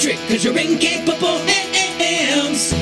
trick, 0.00 0.16
cause 0.28 0.42
you're 0.42 0.56
incapable 0.56 1.38
hams. 1.46 2.72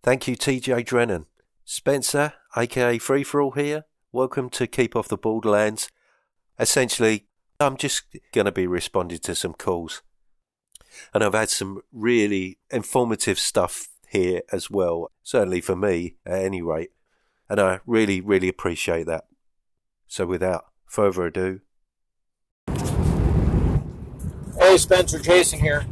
Thank 0.00 0.28
you, 0.28 0.36
TJ 0.36 0.86
Drennan. 0.86 1.26
Spencer, 1.64 2.34
aka 2.56 2.98
Free 2.98 3.24
For 3.24 3.42
All 3.42 3.50
here. 3.50 3.84
Welcome 4.12 4.48
to 4.50 4.68
Keep 4.68 4.94
Off 4.94 5.08
the 5.08 5.18
Borderlands. 5.18 5.90
Essentially, 6.58 7.26
I'm 7.58 7.76
just 7.76 8.04
going 8.32 8.44
to 8.44 8.52
be 8.52 8.68
responding 8.68 9.18
to 9.18 9.34
some 9.34 9.54
calls. 9.54 10.02
And 11.14 11.22
I've 11.22 11.34
had 11.34 11.50
some 11.50 11.82
really 11.92 12.58
informative 12.70 13.38
stuff 13.38 13.88
here 14.08 14.42
as 14.52 14.70
well, 14.70 15.10
certainly 15.22 15.60
for 15.60 15.76
me 15.76 16.16
at 16.24 16.40
any 16.40 16.62
rate. 16.62 16.90
And 17.48 17.60
I 17.60 17.80
really, 17.86 18.20
really 18.20 18.48
appreciate 18.48 19.06
that. 19.06 19.24
So 20.06 20.26
without 20.26 20.66
further 20.86 21.26
ado, 21.26 21.60
Hey, 24.58 24.76
Spencer 24.76 25.20
Jason 25.20 25.60
here. 25.60 25.86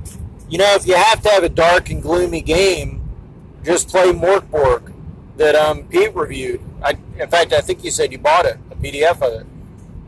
You 0.49 0.59
know, 0.59 0.75
if 0.75 0.89
you 0.89 0.97
have 0.97 1.23
to 1.23 1.29
have 1.29 1.45
a 1.45 1.49
dark 1.49 1.89
and 1.89 2.03
gloomy 2.03 2.41
game, 2.41 3.09
just 3.65 3.89
play 3.89 4.13
Morkborg 4.13 4.93
that 5.37 5.55
um, 5.55 5.85
Pete 5.85 6.15
reviewed. 6.15 6.61
I, 6.83 6.97
in 7.17 7.29
fact, 7.29 7.53
I 7.53 7.61
think 7.61 7.85
you 7.85 7.93
said 7.93 8.11
you 8.11 8.19
bought 8.19 8.45
it, 8.45 8.59
a 8.71 8.75
PDF 8.75 9.23
of 9.23 9.41
it. 9.41 9.47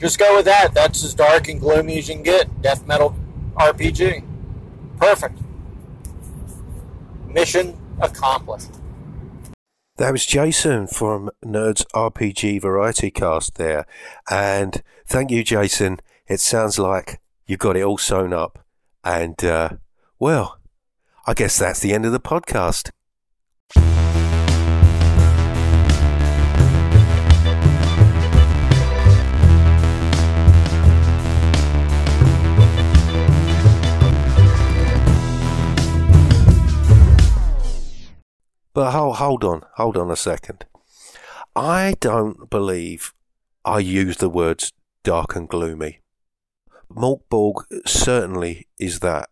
Just 0.00 0.18
go 0.18 0.36
with 0.36 0.44
that. 0.46 0.74
That's 0.74 1.04
as 1.04 1.14
dark 1.14 1.48
and 1.48 1.60
gloomy 1.60 1.98
as 1.98 2.08
you 2.08 2.14
can 2.16 2.24
get. 2.24 2.60
Death 2.60 2.86
metal 2.86 3.16
RPG. 3.54 4.24
Perfect. 4.98 5.38
Mission 7.26 7.76
accomplished. 8.00 8.70
That 9.96 10.12
was 10.12 10.26
Jason 10.26 10.86
from 10.86 11.30
Nerds 11.44 11.84
RPG 11.94 12.62
Variety 12.62 13.10
Cast 13.10 13.56
there. 13.56 13.84
And 14.30 14.82
thank 15.06 15.30
you, 15.30 15.42
Jason. 15.42 15.98
It 16.28 16.40
sounds 16.40 16.78
like 16.78 17.20
you've 17.46 17.58
got 17.58 17.76
it 17.76 17.82
all 17.82 17.98
sewn 17.98 18.32
up. 18.32 18.64
And, 19.02 19.42
uh, 19.44 19.70
well, 20.18 20.58
I 21.26 21.34
guess 21.34 21.58
that's 21.58 21.80
the 21.80 21.92
end 21.92 22.06
of 22.06 22.12
the 22.12 22.20
podcast. 22.20 22.90
But 38.78 38.92
hold, 38.92 39.16
hold 39.16 39.42
on, 39.42 39.64
hold 39.74 39.96
on 39.96 40.08
a 40.08 40.14
second. 40.14 40.64
I 41.56 41.96
don't 41.98 42.48
believe 42.48 43.12
I 43.64 43.80
use 43.80 44.18
the 44.18 44.28
words 44.28 44.72
dark 45.02 45.34
and 45.34 45.48
gloomy. 45.48 46.02
Morkborg 46.88 47.64
certainly 47.88 48.68
is 48.78 49.00
that. 49.00 49.30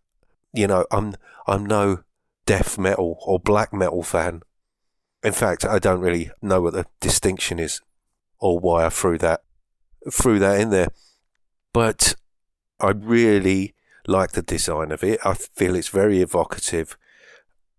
You 0.52 0.66
know, 0.66 0.84
I'm 0.90 1.14
I'm 1.46 1.64
no 1.64 2.02
death 2.44 2.76
metal 2.76 3.20
or 3.24 3.38
black 3.38 3.72
metal 3.72 4.02
fan. 4.02 4.42
In 5.22 5.32
fact, 5.32 5.64
I 5.64 5.78
don't 5.78 6.00
really 6.00 6.32
know 6.42 6.60
what 6.60 6.72
the 6.72 6.86
distinction 6.98 7.60
is 7.60 7.80
or 8.40 8.58
why 8.58 8.84
I 8.84 8.88
threw 8.88 9.16
that 9.18 9.42
threw 10.10 10.40
that 10.40 10.58
in 10.58 10.70
there. 10.70 10.88
But 11.72 12.16
I 12.80 12.88
really 12.90 13.76
like 14.08 14.32
the 14.32 14.42
design 14.42 14.90
of 14.90 15.04
it. 15.04 15.20
I 15.24 15.34
feel 15.34 15.76
it's 15.76 15.86
very 15.86 16.20
evocative 16.20 16.96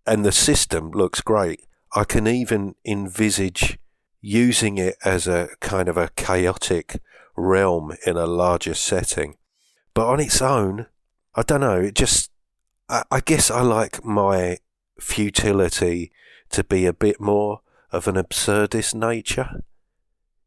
and 0.08 0.24
the 0.24 0.32
system 0.32 0.90
looks 0.90 1.20
great. 1.20 1.64
I 1.94 2.04
can 2.04 2.26
even 2.26 2.74
envisage 2.84 3.78
using 4.20 4.78
it 4.78 4.96
as 5.04 5.26
a 5.26 5.48
kind 5.60 5.88
of 5.88 5.96
a 5.96 6.10
chaotic 6.16 7.00
realm 7.36 7.92
in 8.06 8.16
a 8.16 8.26
larger 8.26 8.74
setting. 8.74 9.36
But 9.94 10.06
on 10.06 10.20
its 10.20 10.42
own, 10.42 10.86
I 11.34 11.42
don't 11.42 11.60
know, 11.60 11.80
it 11.80 11.94
just, 11.94 12.30
I, 12.88 13.04
I 13.10 13.20
guess 13.20 13.50
I 13.50 13.62
like 13.62 14.04
my 14.04 14.58
futility 15.00 16.12
to 16.50 16.64
be 16.64 16.86
a 16.86 16.92
bit 16.92 17.20
more 17.20 17.60
of 17.92 18.08
an 18.08 18.16
absurdist 18.16 18.94
nature. 18.94 19.62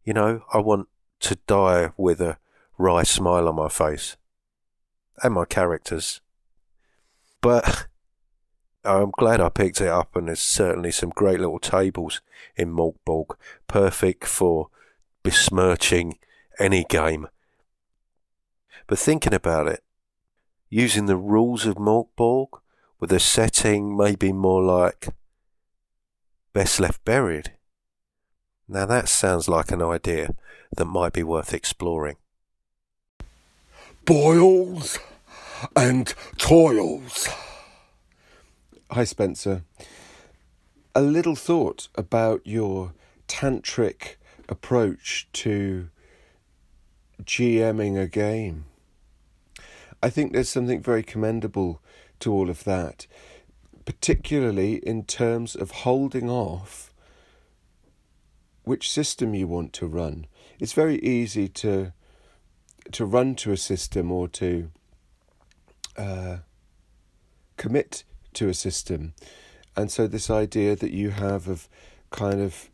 You 0.04 0.14
know, 0.14 0.44
I 0.54 0.58
want 0.58 0.88
to 1.22 1.36
die 1.48 1.92
with 1.98 2.20
a 2.22 2.38
wry 2.78 3.04
smile 3.04 3.48
on 3.48 3.56
my 3.56 3.70
face. 3.70 4.18
And 5.24 5.36
my 5.36 5.46
characters. 5.46 6.20
But 7.42 7.88
I'm 8.84 9.12
glad 9.12 9.40
I 9.42 9.50
picked 9.50 9.80
it 9.81 9.88
up, 9.88 10.16
and 10.16 10.28
there's 10.28 10.40
certainly 10.40 10.92
some 10.92 11.09
great 11.12 11.40
little 11.40 11.59
tables 11.59 12.22
in 12.56 12.74
Morkborg, 12.74 13.36
perfect 13.68 14.25
for 14.25 14.69
besmirching 15.24 16.18
any 16.59 16.84
game. 16.84 17.28
But 18.88 19.00
thinking 19.00 19.34
about 19.34 19.68
it, 19.68 19.84
using 20.69 21.06
the 21.06 21.18
rules 21.18 21.66
of 21.66 21.75
Morkborg 21.75 22.59
with 23.00 23.12
a 23.12 23.19
setting 23.19 23.96
maybe 23.96 24.31
more 24.34 24.64
like 24.64 25.09
Best 26.53 26.80
Left 26.80 27.03
Buried. 27.06 27.53
Now 28.68 28.86
that 28.86 29.09
sounds 29.09 29.48
like 29.48 29.72
an 29.72 29.81
idea 29.81 30.36
that 30.75 30.86
might 30.86 31.13
be 31.13 31.24
worth 31.24 31.53
exploring. 31.53 32.18
boils 34.06 34.98
and 35.75 36.13
toils. 36.38 37.28
Hi, 38.94 39.06
Spencer. 39.06 39.63
A 40.94 41.02
little 41.02 41.38
thought 41.38 41.88
about 41.96 42.41
your 42.46 42.91
tantric 43.25 44.16
approach 44.50 45.29
to 45.31 45.88
GMing 47.24 47.97
a 47.97 48.07
game. 48.07 48.66
I 50.03 50.09
think 50.09 50.34
there's 50.34 50.50
something 50.50 50.81
very 50.81 51.03
commendable 51.03 51.81
to 52.19 52.34
all 52.34 52.50
of 52.50 52.66
that, 52.66 53.07
particularly 53.85 54.85
in 54.85 55.06
terms 55.06 55.56
of 55.56 55.72
holding 55.72 56.30
off 56.30 56.94
which 58.66 58.91
system 58.91 59.34
you 59.34 59.47
want 59.47 59.72
to 59.72 59.88
run. 59.88 60.28
It's 60.59 60.74
very 60.74 61.00
easy 61.00 61.47
to 61.47 61.94
to 62.91 63.06
run 63.06 63.35
to 63.35 63.53
a 63.53 63.57
system 63.57 64.12
or 64.12 64.28
to 64.28 64.69
uh, 65.96 66.38
commit 67.56 68.03
to 68.34 68.50
a 68.50 68.53
system. 68.53 69.14
And 69.75 69.92
so, 69.92 70.08
this 70.08 70.30
idea 70.30 70.75
that 70.75 70.92
you 70.92 71.12
have 71.12 71.47
of 71.47 71.69
kind 72.09 72.42
of 72.42 72.69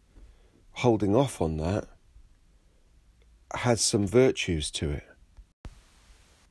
holding 0.74 1.16
off 1.16 1.42
on 1.42 1.58
that 1.58 1.88
has 3.54 3.82
some 3.82 4.06
virtues 4.06 4.70
to 4.72 4.92
it. 4.92 5.04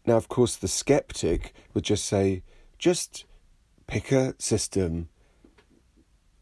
Now, 0.07 0.17
of 0.17 0.29
course, 0.29 0.57
the 0.57 0.69
skeptic 0.69 1.53
would 1.75 1.85
just 1.85 2.05
say, 2.05 2.43
just 2.79 3.25
pick 3.87 4.13
a 4.13 4.35
system, 4.39 5.09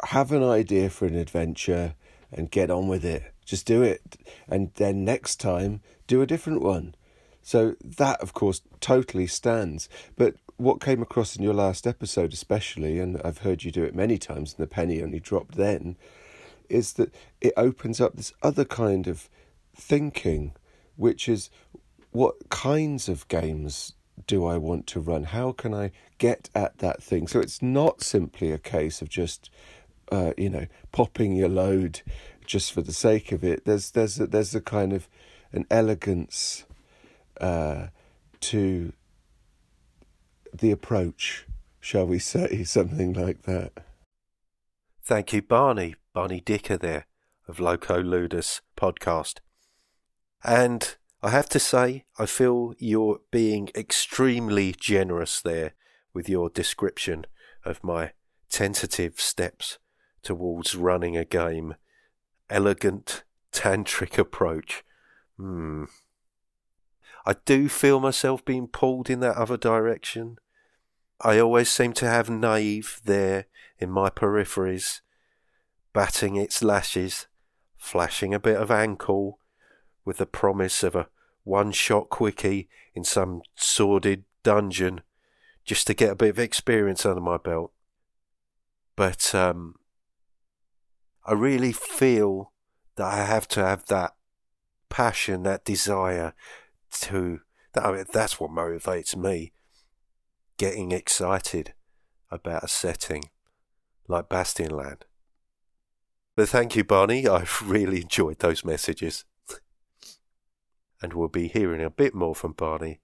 have 0.04 0.32
an 0.32 0.42
idea 0.42 0.90
for 0.90 1.06
an 1.06 1.16
adventure, 1.16 1.94
and 2.30 2.50
get 2.50 2.70
on 2.70 2.88
with 2.88 3.04
it. 3.04 3.32
Just 3.44 3.66
do 3.66 3.82
it. 3.82 4.16
And 4.48 4.70
then 4.74 5.04
next 5.04 5.36
time, 5.36 5.80
do 6.06 6.20
a 6.20 6.26
different 6.26 6.62
one. 6.62 6.94
So 7.42 7.76
that, 7.82 8.20
of 8.20 8.32
course, 8.32 8.62
totally 8.80 9.26
stands. 9.26 9.88
But 10.16 10.34
what 10.56 10.80
came 10.80 11.02
across 11.02 11.36
in 11.36 11.42
your 11.42 11.54
last 11.54 11.86
episode, 11.86 12.32
especially, 12.32 12.98
and 12.98 13.20
I've 13.24 13.38
heard 13.38 13.64
you 13.64 13.70
do 13.70 13.84
it 13.84 13.94
many 13.94 14.18
times, 14.18 14.54
and 14.54 14.62
the 14.62 14.70
penny 14.70 15.02
only 15.02 15.20
dropped 15.20 15.56
then, 15.56 15.96
is 16.68 16.94
that 16.94 17.14
it 17.40 17.52
opens 17.56 18.00
up 18.00 18.16
this 18.16 18.32
other 18.42 18.64
kind 18.64 19.06
of 19.06 19.28
thinking, 19.76 20.52
which 20.96 21.28
is 21.28 21.50
what 22.12 22.48
kinds 22.48 23.08
of 23.08 23.26
games 23.28 23.94
do 24.26 24.46
I 24.46 24.56
want 24.56 24.86
to 24.88 25.00
run? 25.00 25.24
How 25.24 25.52
can 25.52 25.74
I 25.74 25.90
get 26.18 26.48
at 26.54 26.78
that 26.78 27.02
thing? 27.02 27.26
So 27.26 27.40
it's 27.40 27.60
not 27.60 28.02
simply 28.02 28.52
a 28.52 28.58
case 28.58 29.02
of 29.02 29.08
just, 29.08 29.50
uh, 30.12 30.32
you 30.38 30.48
know, 30.48 30.66
popping 30.92 31.34
your 31.34 31.48
load 31.48 32.02
just 32.46 32.72
for 32.72 32.82
the 32.82 32.92
sake 32.92 33.32
of 33.32 33.42
it. 33.42 33.64
There's 33.64 33.90
there's 33.90 34.20
a, 34.20 34.26
there's 34.26 34.54
a 34.54 34.60
kind 34.60 34.92
of 34.92 35.08
an 35.52 35.66
elegance 35.70 36.64
uh, 37.40 37.88
to 38.40 38.92
the 40.58 40.70
approach, 40.70 41.46
shall 41.80 42.06
we 42.06 42.18
say, 42.18 42.64
something 42.64 43.12
like 43.12 43.42
that. 43.42 43.72
Thank 45.02 45.32
you, 45.32 45.42
Barney, 45.42 45.96
Barney 46.14 46.40
Dicker 46.40 46.76
there 46.76 47.06
of 47.46 47.60
Loco 47.60 48.02
Ludus 48.02 48.62
podcast. 48.76 49.40
And 50.42 50.96
I 51.22 51.30
have 51.30 51.48
to 51.50 51.58
say, 51.58 52.04
I 52.18 52.26
feel 52.26 52.74
you're 52.78 53.20
being 53.30 53.68
extremely 53.74 54.74
generous 54.78 55.40
there 55.40 55.72
with 56.12 56.28
your 56.28 56.48
description 56.48 57.26
of 57.64 57.82
my 57.82 58.12
tentative 58.48 59.20
steps 59.20 59.78
towards 60.22 60.74
running 60.76 61.16
a 61.16 61.24
game. 61.24 61.74
Elegant, 62.50 63.24
tantric 63.52 64.18
approach. 64.18 64.84
Hmm. 65.36 65.84
I 67.26 67.36
do 67.44 67.68
feel 67.68 68.00
myself 68.00 68.44
being 68.44 68.68
pulled 68.68 69.08
in 69.08 69.20
that 69.20 69.36
other 69.36 69.56
direction. 69.56 70.36
I 71.24 71.38
always 71.38 71.70
seem 71.70 71.94
to 71.94 72.06
have 72.06 72.28
naive 72.28 73.00
there 73.06 73.46
in 73.78 73.90
my 73.90 74.10
peripheries, 74.10 75.00
batting 75.94 76.36
its 76.36 76.62
lashes, 76.62 77.28
flashing 77.78 78.34
a 78.34 78.38
bit 78.38 78.58
of 78.58 78.70
ankle, 78.70 79.38
with 80.04 80.18
the 80.18 80.26
promise 80.26 80.82
of 80.82 80.94
a 80.94 81.08
one 81.42 81.72
shot 81.72 82.10
quickie 82.10 82.68
in 82.94 83.04
some 83.04 83.40
sordid 83.54 84.24
dungeon 84.42 85.00
just 85.64 85.86
to 85.86 85.94
get 85.94 86.10
a 86.10 86.14
bit 86.14 86.28
of 86.28 86.38
experience 86.38 87.06
under 87.06 87.22
my 87.22 87.38
belt. 87.38 87.72
But 88.94 89.34
um, 89.34 89.76
I 91.24 91.32
really 91.32 91.72
feel 91.72 92.52
that 92.96 93.06
I 93.06 93.24
have 93.24 93.48
to 93.48 93.64
have 93.64 93.86
that 93.86 94.14
passion, 94.90 95.42
that 95.44 95.64
desire 95.64 96.34
to. 97.00 97.40
I 97.74 97.92
mean, 97.92 98.04
that's 98.12 98.38
what 98.38 98.50
motivates 98.50 99.16
me. 99.16 99.53
Getting 100.56 100.92
excited 100.92 101.74
about 102.30 102.64
a 102.64 102.68
setting 102.68 103.24
like 104.06 104.28
Bastionland. 104.28 105.02
But 106.36 106.48
thank 106.48 106.76
you, 106.76 106.84
Barney. 106.84 107.26
I've 107.28 107.62
really 107.64 108.02
enjoyed 108.02 108.38
those 108.38 108.64
messages. 108.64 109.24
and 111.02 111.12
we'll 111.12 111.28
be 111.28 111.48
hearing 111.48 111.82
a 111.82 111.90
bit 111.90 112.14
more 112.14 112.34
from 112.34 112.52
Barney 112.52 113.00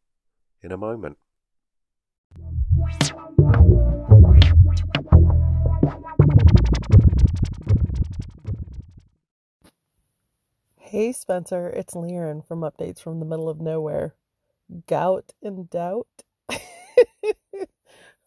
in 0.62 0.72
a 0.72 0.76
moment. 0.76 1.18
Hey 10.78 11.12
Spencer, 11.12 11.68
it's 11.68 11.94
Liren 11.94 12.44
from 12.44 12.60
Updates 12.60 13.00
from 13.00 13.20
the 13.20 13.26
Middle 13.26 13.48
of 13.48 13.60
Nowhere. 13.60 14.14
Gout 14.86 15.32
and 15.42 15.70
doubt? 15.70 16.24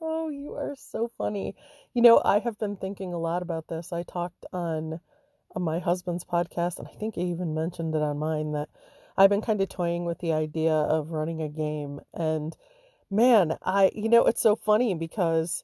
Oh, 0.03 0.29
you 0.29 0.53
are 0.53 0.75
so 0.77 1.09
funny. 1.17 1.55
You 1.93 2.01
know, 2.01 2.21
I 2.23 2.39
have 2.39 2.59
been 2.59 2.75
thinking 2.75 3.13
a 3.13 3.19
lot 3.19 3.41
about 3.41 3.67
this. 3.69 3.93
I 3.93 4.03
talked 4.03 4.45
on, 4.51 4.99
on 5.55 5.61
my 5.63 5.79
husband's 5.79 6.25
podcast, 6.25 6.77
and 6.77 6.87
I 6.87 6.91
think 6.91 7.15
I 7.17 7.21
even 7.21 7.53
mentioned 7.53 7.95
it 7.95 8.01
on 8.01 8.19
mine, 8.19 8.51
that 8.51 8.69
I've 9.17 9.29
been 9.29 9.41
kind 9.41 9.61
of 9.61 9.69
toying 9.69 10.05
with 10.05 10.19
the 10.19 10.33
idea 10.33 10.73
of 10.73 11.11
running 11.11 11.41
a 11.41 11.49
game. 11.49 12.01
And 12.13 12.55
man, 13.09 13.57
I, 13.63 13.91
you 13.95 14.09
know, 14.09 14.25
it's 14.25 14.41
so 14.41 14.55
funny 14.55 14.93
because 14.93 15.63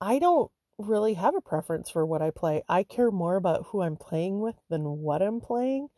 I 0.00 0.18
don't 0.18 0.50
really 0.78 1.14
have 1.14 1.34
a 1.34 1.40
preference 1.40 1.90
for 1.90 2.04
what 2.04 2.22
I 2.22 2.30
play. 2.30 2.62
I 2.68 2.82
care 2.82 3.10
more 3.10 3.36
about 3.36 3.66
who 3.68 3.82
I'm 3.82 3.96
playing 3.96 4.40
with 4.40 4.56
than 4.68 4.98
what 4.98 5.22
I'm 5.22 5.40
playing. 5.40 5.88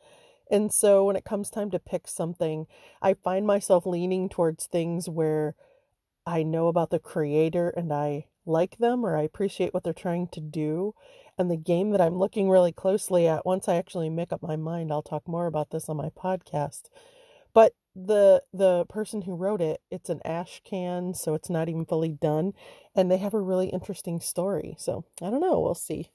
And 0.51 0.73
so 0.73 1.05
when 1.07 1.17
it 1.17 1.25
comes 1.25 1.51
time 1.51 1.71
to 1.71 1.79
pick 1.79 2.07
something, 2.07 2.67
I 3.01 3.15
find 3.15 3.47
myself 3.47 3.87
leaning 3.87 4.29
towards 4.29 4.67
things 4.67 5.09
where 5.09 5.55
I 6.27 6.43
know 6.43 6.69
about 6.69 6.91
the 6.91 6.99
creator 6.99 7.69
and 7.71 7.93
I 7.93 8.27
like 8.47 8.79
them 8.79 9.05
or 9.05 9.17
I 9.17 9.23
appreciate 9.23 9.75
what 9.75 9.85
they're 9.85 9.93
trying 9.93 10.29
to 10.29 10.41
do. 10.41 10.95
And 11.39 11.51
the 11.51 11.57
game 11.57 11.91
that 11.91 12.01
I'm 12.01 12.17
looking 12.19 12.51
really 12.51 12.73
closely 12.73 13.27
at, 13.27 13.47
once 13.47 13.69
I 13.69 13.77
actually 13.77 14.11
make 14.11 14.33
up 14.33 14.43
my 14.43 14.57
mind, 14.57 14.93
I'll 14.93 15.03
talk 15.03 15.27
more 15.27 15.47
about 15.47 15.71
this 15.71 15.89
on 15.89 15.97
my 15.97 16.11
podcast. 16.11 16.83
But 17.55 17.75
the 17.95 18.43
the 18.53 18.87
person 18.87 19.23
who 19.23 19.35
wrote 19.37 19.61
it, 19.61 19.81
it's 19.91 20.09
an 20.09 20.21
ash 20.25 20.63
can, 20.65 21.15
so 21.15 21.35
it's 21.35 21.51
not 21.51 21.69
even 21.69 21.85
fully 21.85 22.11
done, 22.11 22.55
and 22.95 23.11
they 23.11 23.19
have 23.19 23.35
a 23.35 23.41
really 23.41 23.69
interesting 23.69 24.21
story. 24.21 24.75
So 24.79 25.05
I 25.21 25.31
don't 25.31 25.41
know, 25.41 25.61
we'll 25.61 25.75
see. 25.75 26.11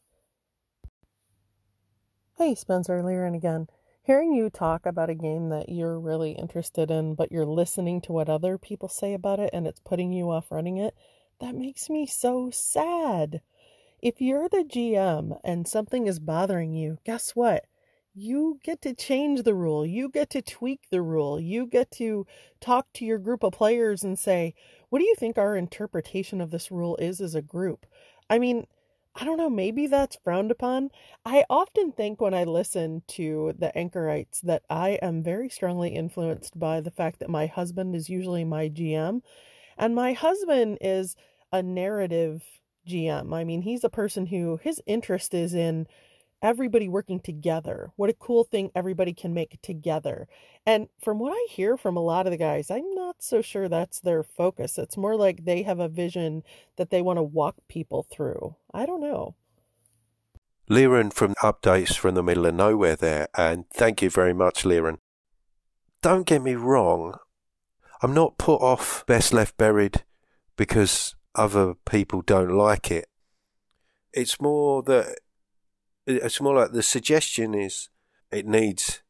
Hey, 2.37 2.55
Spencer 2.55 3.01
Liren 3.01 3.35
again. 3.35 3.67
Hearing 4.07 4.31
you 4.31 4.49
talk 4.49 4.85
about 4.85 5.09
a 5.09 5.15
game 5.15 5.49
that 5.49 5.67
you're 5.67 5.99
really 5.99 6.31
interested 6.31 6.89
in, 6.89 7.13
but 7.13 7.29
you're 7.29 7.45
listening 7.45 7.99
to 8.03 8.13
what 8.13 8.29
other 8.29 8.57
people 8.57 8.87
say 8.87 9.13
about 9.13 9.41
it 9.41 9.49
and 9.51 9.67
it's 9.67 9.81
putting 9.81 10.13
you 10.13 10.31
off 10.31 10.49
running 10.49 10.77
it, 10.77 10.95
that 11.41 11.53
makes 11.53 11.89
me 11.89 12.05
so 12.05 12.49
sad. 12.49 13.41
If 14.01 14.21
you're 14.21 14.47
the 14.47 14.63
GM 14.63 15.37
and 15.43 15.67
something 15.67 16.07
is 16.07 16.19
bothering 16.19 16.73
you, 16.73 16.99
guess 17.03 17.31
what? 17.31 17.65
You 18.15 18.61
get 18.63 18.81
to 18.83 18.93
change 18.93 19.43
the 19.43 19.53
rule. 19.53 19.85
You 19.85 20.07
get 20.07 20.29
to 20.29 20.41
tweak 20.41 20.83
the 20.89 21.01
rule. 21.01 21.37
You 21.37 21.67
get 21.67 21.91
to 21.97 22.25
talk 22.61 22.87
to 22.93 23.03
your 23.03 23.17
group 23.17 23.43
of 23.43 23.51
players 23.51 24.05
and 24.05 24.17
say, 24.17 24.55
what 24.87 24.99
do 24.99 25.05
you 25.05 25.15
think 25.15 25.37
our 25.37 25.57
interpretation 25.57 26.39
of 26.39 26.51
this 26.51 26.71
rule 26.71 26.95
is 26.95 27.19
as 27.19 27.35
a 27.35 27.41
group? 27.41 27.85
I 28.29 28.39
mean, 28.39 28.67
I 29.19 29.25
don't 29.25 29.37
know, 29.37 29.49
maybe 29.49 29.87
that's 29.87 30.19
frowned 30.23 30.51
upon. 30.51 30.91
I 31.25 31.43
often 31.49 31.91
think 31.91 32.21
when 32.21 32.35
I 32.35 32.43
listen 32.43 33.01
to 33.07 33.53
the 33.57 33.75
anchorites 33.75 34.41
that 34.41 34.61
I 34.69 34.91
am 35.01 35.23
very 35.23 35.49
strongly 35.49 35.89
influenced 35.89 36.59
by 36.59 36.81
the 36.81 36.91
fact 36.91 37.19
that 37.19 37.29
my 37.29 37.47
husband 37.47 37.95
is 37.95 38.09
usually 38.09 38.43
my 38.43 38.69
GM. 38.69 39.21
And 39.75 39.95
my 39.95 40.13
husband 40.13 40.77
is 40.81 41.15
a 41.51 41.63
narrative 41.63 42.43
GM. 42.87 43.33
I 43.33 43.43
mean, 43.43 43.63
he's 43.63 43.83
a 43.83 43.89
person 43.89 44.27
who 44.27 44.59
his 44.61 44.79
interest 44.85 45.33
is 45.33 45.55
in 45.55 45.87
everybody 46.41 46.87
working 46.87 47.19
together. 47.19 47.91
What 47.95 48.09
a 48.09 48.13
cool 48.13 48.43
thing 48.43 48.71
everybody 48.75 49.13
can 49.13 49.33
make 49.33 49.61
together. 49.61 50.27
And 50.65 50.87
from 51.01 51.19
what 51.19 51.31
I 51.31 51.47
hear 51.49 51.77
from 51.77 51.97
a 51.97 52.03
lot 52.03 52.27
of 52.27 52.31
the 52.31 52.37
guys, 52.37 52.69
I'm 52.69 52.93
not 52.93 53.17
so 53.19 53.41
sure 53.41 53.67
that's 53.67 53.99
their 53.99 54.23
focus. 54.23 54.77
It's 54.77 54.97
more 54.97 55.15
like 55.15 55.45
they 55.45 55.63
have 55.63 55.79
a 55.79 55.89
vision 55.89 56.43
that 56.75 56.89
they 56.89 57.01
want 57.01 57.17
to 57.17 57.23
walk 57.23 57.55
people 57.67 58.05
through. 58.09 58.55
I 58.73 58.85
don't 58.85 59.01
know. 59.01 59.35
Liren 60.69 61.13
from 61.13 61.33
Updates 61.35 61.95
from 61.95 62.15
the 62.15 62.23
Middle 62.23 62.45
of 62.45 62.53
Nowhere 62.53 62.97
there, 62.97 63.27
and 63.37 63.69
thank 63.69 64.01
you 64.01 64.09
very 64.09 64.33
much, 64.33 64.63
Liren. 64.63 64.97
Don't 66.01 66.27
get 66.27 66.43
me 66.43 66.55
wrong, 66.55 67.17
I'm 68.01 68.13
not 68.13 68.37
put 68.37 68.57
off 68.57 69.03
Best 69.07 69.33
Left 69.33 69.57
Buried 69.57 70.03
because 70.55 71.15
other 71.33 71.73
people 71.89 72.21
don't 72.21 72.51
like 72.51 72.91
it. 72.91 73.07
It's 74.13 74.39
more 74.39 74.83
that 74.83 75.17
it's 76.07 76.41
more 76.41 76.55
like 76.55 76.71
the 76.71 76.83
suggestion 76.83 77.53
is 77.53 77.89
it 78.31 78.47
needs 78.47 79.01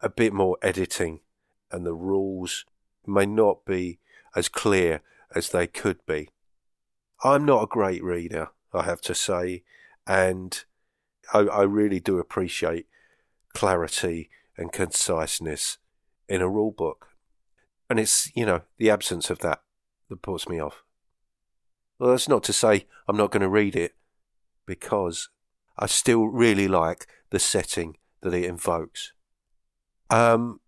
a 0.00 0.08
bit 0.08 0.32
more 0.32 0.56
editing 0.62 1.20
and 1.70 1.84
the 1.84 1.94
rules 1.94 2.64
may 3.06 3.26
not 3.26 3.64
be 3.66 3.98
as 4.34 4.48
clear 4.48 5.02
as 5.34 5.50
they 5.50 5.66
could 5.66 6.04
be. 6.06 6.30
I'm 7.22 7.44
not 7.44 7.64
a 7.64 7.66
great 7.66 8.02
reader, 8.02 8.48
I 8.72 8.84
have 8.84 9.00
to 9.02 9.14
say, 9.14 9.64
and 10.06 10.64
I, 11.34 11.40
I 11.40 11.62
really 11.64 12.00
do 12.00 12.18
appreciate 12.18 12.86
clarity 13.52 14.30
and 14.56 14.72
conciseness 14.72 15.78
in 16.28 16.40
a 16.40 16.48
rule 16.48 16.70
book. 16.70 17.08
And 17.90 17.98
it's, 17.98 18.30
you 18.34 18.46
know, 18.46 18.62
the 18.78 18.90
absence 18.90 19.30
of 19.30 19.40
that 19.40 19.60
that 20.08 20.22
puts 20.22 20.48
me 20.48 20.60
off. 20.60 20.82
Well, 21.98 22.10
that's 22.10 22.28
not 22.28 22.44
to 22.44 22.52
say 22.52 22.86
I'm 23.06 23.16
not 23.16 23.32
going 23.32 23.42
to 23.42 23.48
read 23.48 23.74
it 23.74 23.96
because 24.66 25.28
I 25.78 25.86
still 25.86 26.26
really 26.26 26.68
like 26.68 27.06
the 27.30 27.38
setting 27.38 27.96
that 28.22 28.34
it 28.34 28.44
invokes. 28.44 29.12
Um, 30.10 30.60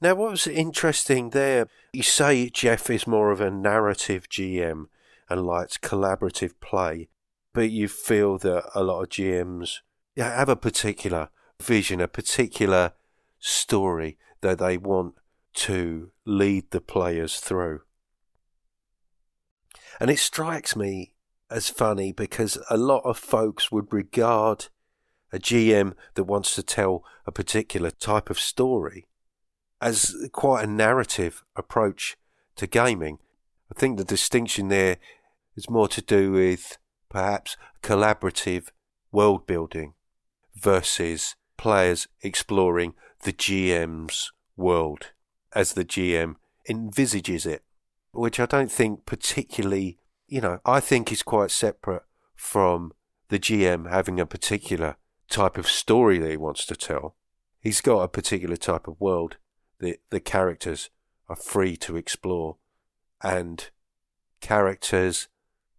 now, 0.00 0.14
what 0.14 0.30
was 0.30 0.46
interesting 0.46 1.30
there, 1.30 1.68
you 1.92 2.02
say 2.02 2.50
Jeff 2.50 2.90
is 2.90 3.06
more 3.06 3.30
of 3.30 3.40
a 3.40 3.50
narrative 3.50 4.28
GM 4.28 4.86
and 5.28 5.46
likes 5.46 5.78
collaborative 5.78 6.52
play, 6.60 7.08
but 7.52 7.70
you 7.70 7.88
feel 7.88 8.38
that 8.38 8.70
a 8.74 8.84
lot 8.84 9.02
of 9.02 9.08
GMs 9.08 9.78
have 10.16 10.48
a 10.48 10.56
particular 10.56 11.30
vision, 11.60 12.00
a 12.00 12.08
particular 12.08 12.92
story 13.38 14.18
that 14.42 14.58
they 14.58 14.76
want 14.76 15.14
to 15.54 16.10
lead 16.26 16.70
the 16.70 16.80
players 16.80 17.40
through. 17.40 17.80
And 19.98 20.10
it 20.10 20.18
strikes 20.18 20.76
me 20.76 21.12
as 21.50 21.68
funny 21.68 22.12
because 22.12 22.58
a 22.70 22.76
lot 22.76 23.02
of 23.04 23.18
folks 23.18 23.70
would 23.70 23.92
regard 23.92 24.66
a 25.32 25.38
GM 25.38 25.94
that 26.14 26.24
wants 26.24 26.54
to 26.54 26.62
tell 26.62 27.04
a 27.26 27.32
particular 27.32 27.90
type 27.90 28.30
of 28.30 28.38
story 28.38 29.06
as 29.80 30.14
quite 30.32 30.64
a 30.64 30.70
narrative 30.70 31.44
approach 31.54 32.16
to 32.56 32.66
gaming. 32.66 33.18
I 33.70 33.78
think 33.78 33.98
the 33.98 34.04
distinction 34.04 34.68
there 34.68 34.96
is 35.56 35.70
more 35.70 35.88
to 35.88 36.02
do 36.02 36.32
with 36.32 36.78
perhaps 37.08 37.56
collaborative 37.82 38.68
world 39.12 39.46
building 39.46 39.94
versus 40.54 41.36
players 41.56 42.08
exploring 42.22 42.94
the 43.22 43.32
GM's 43.32 44.32
world 44.56 45.12
as 45.54 45.72
the 45.72 45.84
GM 45.84 46.36
envisages 46.68 47.46
it, 47.46 47.62
which 48.12 48.40
I 48.40 48.46
don't 48.46 48.70
think 48.70 49.06
particularly 49.06 49.98
you 50.28 50.40
know, 50.40 50.60
I 50.64 50.80
think 50.80 51.12
is 51.12 51.22
quite 51.22 51.50
separate 51.50 52.02
from 52.34 52.92
the 53.28 53.38
GM 53.38 53.90
having 53.90 54.20
a 54.20 54.26
particular 54.26 54.96
type 55.28 55.58
of 55.58 55.66
story 55.66 56.18
that 56.18 56.30
he 56.30 56.36
wants 56.36 56.66
to 56.66 56.76
tell. 56.76 57.16
He's 57.60 57.80
got 57.80 58.02
a 58.02 58.08
particular 58.08 58.56
type 58.56 58.86
of 58.86 59.00
world 59.00 59.36
that 59.80 59.98
the 60.10 60.20
characters 60.20 60.90
are 61.28 61.36
free 61.36 61.76
to 61.78 61.96
explore, 61.96 62.56
and 63.22 63.70
characters 64.40 65.28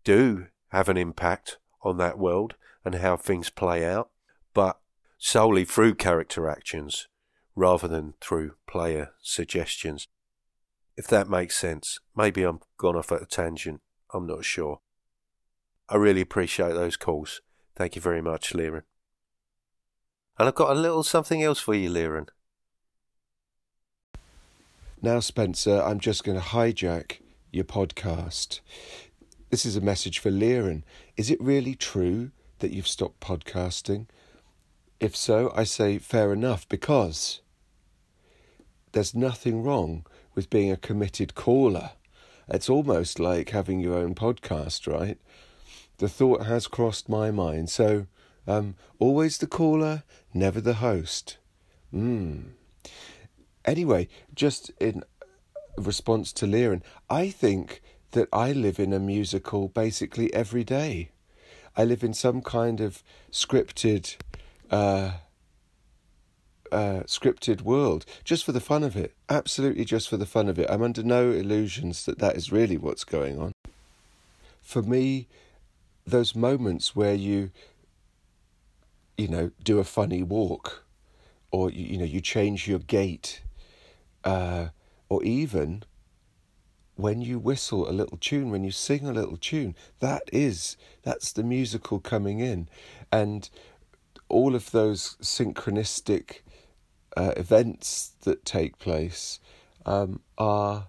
do 0.03 0.47
have 0.69 0.89
an 0.89 0.97
impact 0.97 1.57
on 1.83 1.97
that 1.97 2.17
world 2.17 2.55
and 2.83 2.95
how 2.95 3.15
things 3.15 3.49
play 3.49 3.85
out, 3.85 4.09
but 4.53 4.79
solely 5.17 5.65
through 5.65 5.95
character 5.95 6.49
actions 6.49 7.07
rather 7.55 7.87
than 7.87 8.13
through 8.21 8.53
player 8.67 9.11
suggestions. 9.21 10.07
If 10.95 11.07
that 11.07 11.29
makes 11.29 11.55
sense. 11.55 11.99
Maybe 12.15 12.43
I'm 12.43 12.59
gone 12.77 12.95
off 12.95 13.11
at 13.11 13.21
a 13.21 13.25
tangent. 13.25 13.81
I'm 14.17 14.27
not 14.27 14.43
sure. 14.43 14.79
I 15.89 15.95
really 15.95 16.21
appreciate 16.21 16.73
those 16.73 16.97
calls. 16.97 17.41
Thank 17.75 17.95
you 17.95 18.01
very 18.01 18.21
much, 18.21 18.53
Liren. 18.53 18.83
And 20.37 20.47
I've 20.47 20.55
got 20.55 20.75
a 20.75 20.79
little 20.79 21.03
something 21.03 21.41
else 21.41 21.59
for 21.59 21.73
you, 21.73 21.89
Liren. 21.89 22.27
Now, 25.01 25.19
Spencer, 25.19 25.81
I'm 25.81 25.99
just 25.99 26.23
going 26.23 26.39
to 26.39 26.43
hijack 26.43 27.19
your 27.51 27.65
podcast. 27.65 28.59
This 29.49 29.65
is 29.65 29.75
a 29.75 29.81
message 29.81 30.19
for 30.19 30.31
Liren. 30.31 30.83
Is 31.15 31.31
it 31.31 31.39
really 31.39 31.75
true 31.75 32.31
that 32.59 32.71
you've 32.71 32.87
stopped 32.87 33.19
podcasting? 33.19 34.07
If 34.99 35.15
so, 35.15 35.53
I 35.55 35.63
say 35.63 35.99
fair 35.99 36.33
enough 36.33 36.67
because 36.67 37.41
there's 38.91 39.13
nothing 39.13 39.63
wrong 39.63 40.05
with 40.33 40.49
being 40.49 40.71
a 40.71 40.77
committed 40.77 41.35
caller. 41.35 41.91
It's 42.49 42.69
almost 42.69 43.19
like 43.19 43.49
having 43.49 43.79
your 43.79 43.95
own 43.97 44.15
podcast, 44.15 44.91
right? 44.91 45.17
The 45.97 46.07
thought 46.07 46.45
has 46.45 46.67
crossed 46.67 47.09
my 47.09 47.31
mind. 47.31 47.69
So, 47.69 48.07
um, 48.47 48.75
always 48.99 49.37
the 49.37 49.47
caller, 49.47 50.03
never 50.33 50.61
the 50.61 50.75
host. 50.75 51.37
Hmm. 51.91 52.39
Anyway, 53.65 54.07
just 54.33 54.71
in 54.79 55.03
response 55.77 56.31
to 56.33 56.45
Liren, 56.45 56.81
I 57.09 57.29
think 57.29 57.81
that 58.11 58.29
I 58.31 58.53
live 58.53 58.79
in 58.79 58.93
a 58.93 58.99
musical 58.99 59.67
basically 59.67 60.33
every 60.33 60.63
day. 60.63 61.09
I 61.75 61.83
live 61.83 62.03
in 62.03 62.13
some 62.13 62.41
kind 62.41 62.79
of 62.79 63.03
scripted, 63.31 64.15
uh, 64.71 65.11
uh, 66.71 67.03
scripted 67.03 67.61
world 67.61 68.05
just 68.23 68.43
for 68.43 68.51
the 68.51 68.59
fun 68.59 68.83
of 68.83 68.95
it. 68.95 69.13
Absolutely, 69.29 69.85
just 69.85 70.09
for 70.09 70.17
the 70.17 70.25
fun 70.25 70.49
of 70.49 70.59
it. 70.59 70.69
I'm 70.69 70.83
under 70.83 71.03
no 71.03 71.31
illusions 71.31 72.05
that 72.05 72.19
that 72.19 72.35
is 72.35 72.51
really 72.51 72.77
what's 72.77 73.03
going 73.03 73.39
on. 73.39 73.51
For 74.61 74.81
me, 74.81 75.27
those 76.05 76.35
moments 76.35 76.95
where 76.95 77.13
you, 77.13 77.51
you 79.17 79.27
know, 79.27 79.51
do 79.63 79.79
a 79.79 79.83
funny 79.83 80.23
walk, 80.23 80.83
or 81.51 81.69
you, 81.69 81.85
you 81.85 81.97
know, 81.97 82.05
you 82.05 82.21
change 82.21 82.67
your 82.67 82.79
gait, 82.79 83.41
uh, 84.23 84.67
or 85.09 85.23
even 85.23 85.83
when 86.95 87.21
you 87.21 87.37
whistle 87.37 87.87
a 87.87 87.91
little 87.91 88.17
tune, 88.17 88.49
when 88.49 88.63
you 88.63 88.71
sing 88.71 89.07
a 89.07 89.13
little 89.13 89.37
tune, 89.37 89.75
that 89.99 90.23
is 90.33 90.75
that's 91.03 91.31
the 91.31 91.43
musical 91.43 91.99
coming 91.99 92.39
in, 92.39 92.67
and 93.11 93.49
all 94.29 94.55
of 94.55 94.71
those 94.71 95.15
synchronistic 95.21 96.41
uh, 97.17 97.33
events 97.35 98.13
that 98.21 98.45
take 98.45 98.77
place 98.77 99.39
um, 99.85 100.21
are 100.37 100.87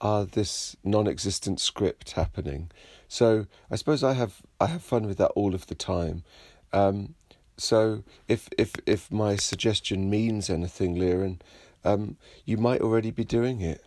are 0.00 0.24
this 0.24 0.76
non-existent 0.84 1.58
script 1.60 2.12
happening. 2.12 2.70
So 3.08 3.46
I 3.70 3.76
suppose 3.76 4.04
I 4.04 4.12
have 4.12 4.42
I 4.60 4.66
have 4.66 4.82
fun 4.82 5.06
with 5.06 5.16
that 5.18 5.30
all 5.30 5.54
of 5.54 5.66
the 5.66 5.74
time. 5.74 6.24
Um, 6.72 7.14
so 7.56 8.04
if 8.28 8.48
if 8.58 8.74
if 8.86 9.10
my 9.10 9.36
suggestion 9.36 10.10
means 10.10 10.50
anything, 10.50 10.94
Liren, 10.96 11.40
um, 11.84 12.18
you 12.44 12.58
might 12.58 12.82
already 12.82 13.10
be 13.10 13.24
doing 13.24 13.62
it. 13.62 13.82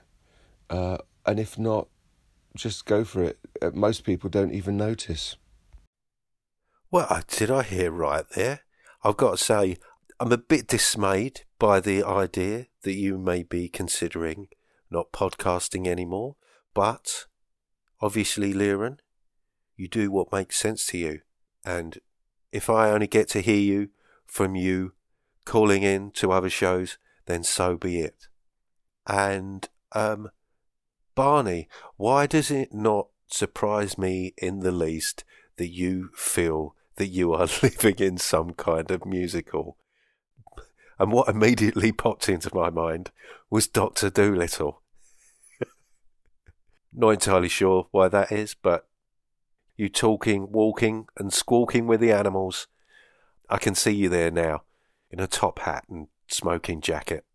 Uh, 0.69 0.97
and 1.25 1.39
if 1.39 1.59
not, 1.59 1.87
just 2.55 2.85
go 2.85 3.03
for 3.03 3.23
it. 3.23 3.37
Uh, 3.61 3.69
most 3.73 4.03
people 4.03 4.29
don't 4.29 4.53
even 4.53 4.75
notice. 4.75 5.35
Well, 6.89 7.21
did 7.27 7.51
I 7.51 7.61
hear 7.61 7.91
right 7.91 8.25
there? 8.35 8.61
I've 9.03 9.17
got 9.17 9.37
to 9.37 9.43
say, 9.43 9.77
I'm 10.21 10.31
a 10.31 10.37
bit 10.37 10.67
dismayed 10.67 11.41
by 11.57 11.79
the 11.79 12.03
idea 12.03 12.67
that 12.83 12.93
you 12.93 13.17
may 13.17 13.41
be 13.41 13.67
considering 13.67 14.49
not 14.91 15.11
podcasting 15.11 15.87
anymore, 15.87 16.35
but 16.75 17.25
obviously, 17.99 18.53
Liren, 18.53 18.99
you 19.75 19.87
do 19.87 20.11
what 20.11 20.31
makes 20.31 20.57
sense 20.57 20.85
to 20.87 20.99
you. 20.99 21.21
And 21.65 21.97
if 22.51 22.69
I 22.69 22.91
only 22.91 23.07
get 23.07 23.29
to 23.29 23.41
hear 23.41 23.57
you 23.57 23.89
from 24.27 24.53
you 24.53 24.93
calling 25.43 25.81
in 25.81 26.11
to 26.11 26.31
other 26.31 26.51
shows, 26.51 26.99
then 27.25 27.43
so 27.43 27.75
be 27.75 28.01
it. 28.01 28.27
And 29.07 29.67
um, 29.93 30.29
Barney, 31.15 31.67
why 31.97 32.27
does 32.27 32.51
it 32.51 32.71
not 32.71 33.07
surprise 33.25 33.97
me 33.97 34.35
in 34.37 34.59
the 34.59 34.71
least 34.71 35.23
that 35.57 35.69
you 35.69 36.11
feel 36.13 36.75
that 36.97 37.07
you 37.07 37.33
are 37.33 37.47
living 37.63 37.95
in 37.97 38.19
some 38.19 38.51
kind 38.53 38.91
of 38.91 39.03
musical? 39.03 39.77
And 41.01 41.11
what 41.11 41.29
immediately 41.29 41.91
popped 41.91 42.29
into 42.29 42.53
my 42.53 42.69
mind 42.69 43.09
was 43.49 43.67
Doctor 43.67 44.11
Dolittle. 44.11 44.83
not 46.93 47.09
entirely 47.09 47.49
sure 47.49 47.87
why 47.89 48.07
that 48.07 48.31
is, 48.31 48.53
but 48.53 48.87
you 49.75 49.89
talking, 49.89 50.51
walking, 50.51 51.07
and 51.17 51.33
squawking 51.33 51.87
with 51.87 52.01
the 52.01 52.11
animals. 52.11 52.67
I 53.49 53.57
can 53.57 53.73
see 53.73 53.89
you 53.89 54.09
there 54.09 54.29
now, 54.29 54.61
in 55.09 55.19
a 55.19 55.25
top 55.25 55.57
hat 55.57 55.85
and 55.89 56.05
smoking 56.27 56.81
jacket, 56.81 57.25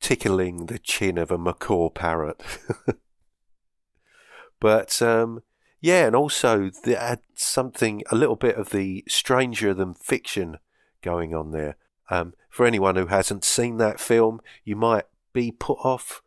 tickling 0.00 0.66
the 0.66 0.80
chin 0.80 1.16
of 1.16 1.30
a 1.30 1.38
macaw 1.38 1.90
parrot. 1.90 2.42
but 4.60 5.00
um, 5.00 5.44
yeah, 5.80 6.08
and 6.08 6.16
also 6.16 6.72
there 6.82 6.98
had 6.98 7.20
something, 7.36 8.02
a 8.10 8.16
little 8.16 8.34
bit 8.34 8.56
of 8.56 8.70
the 8.70 9.04
stranger 9.06 9.72
than 9.72 9.94
fiction 9.94 10.58
going 11.02 11.36
on 11.36 11.52
there. 11.52 11.76
Um, 12.10 12.34
for 12.56 12.64
anyone 12.64 12.96
who 12.96 13.04
hasn't 13.08 13.44
seen 13.44 13.76
that 13.76 14.00
film, 14.00 14.40
you 14.64 14.74
might 14.74 15.04
be 15.34 15.52
put 15.52 15.76
off 15.84 16.22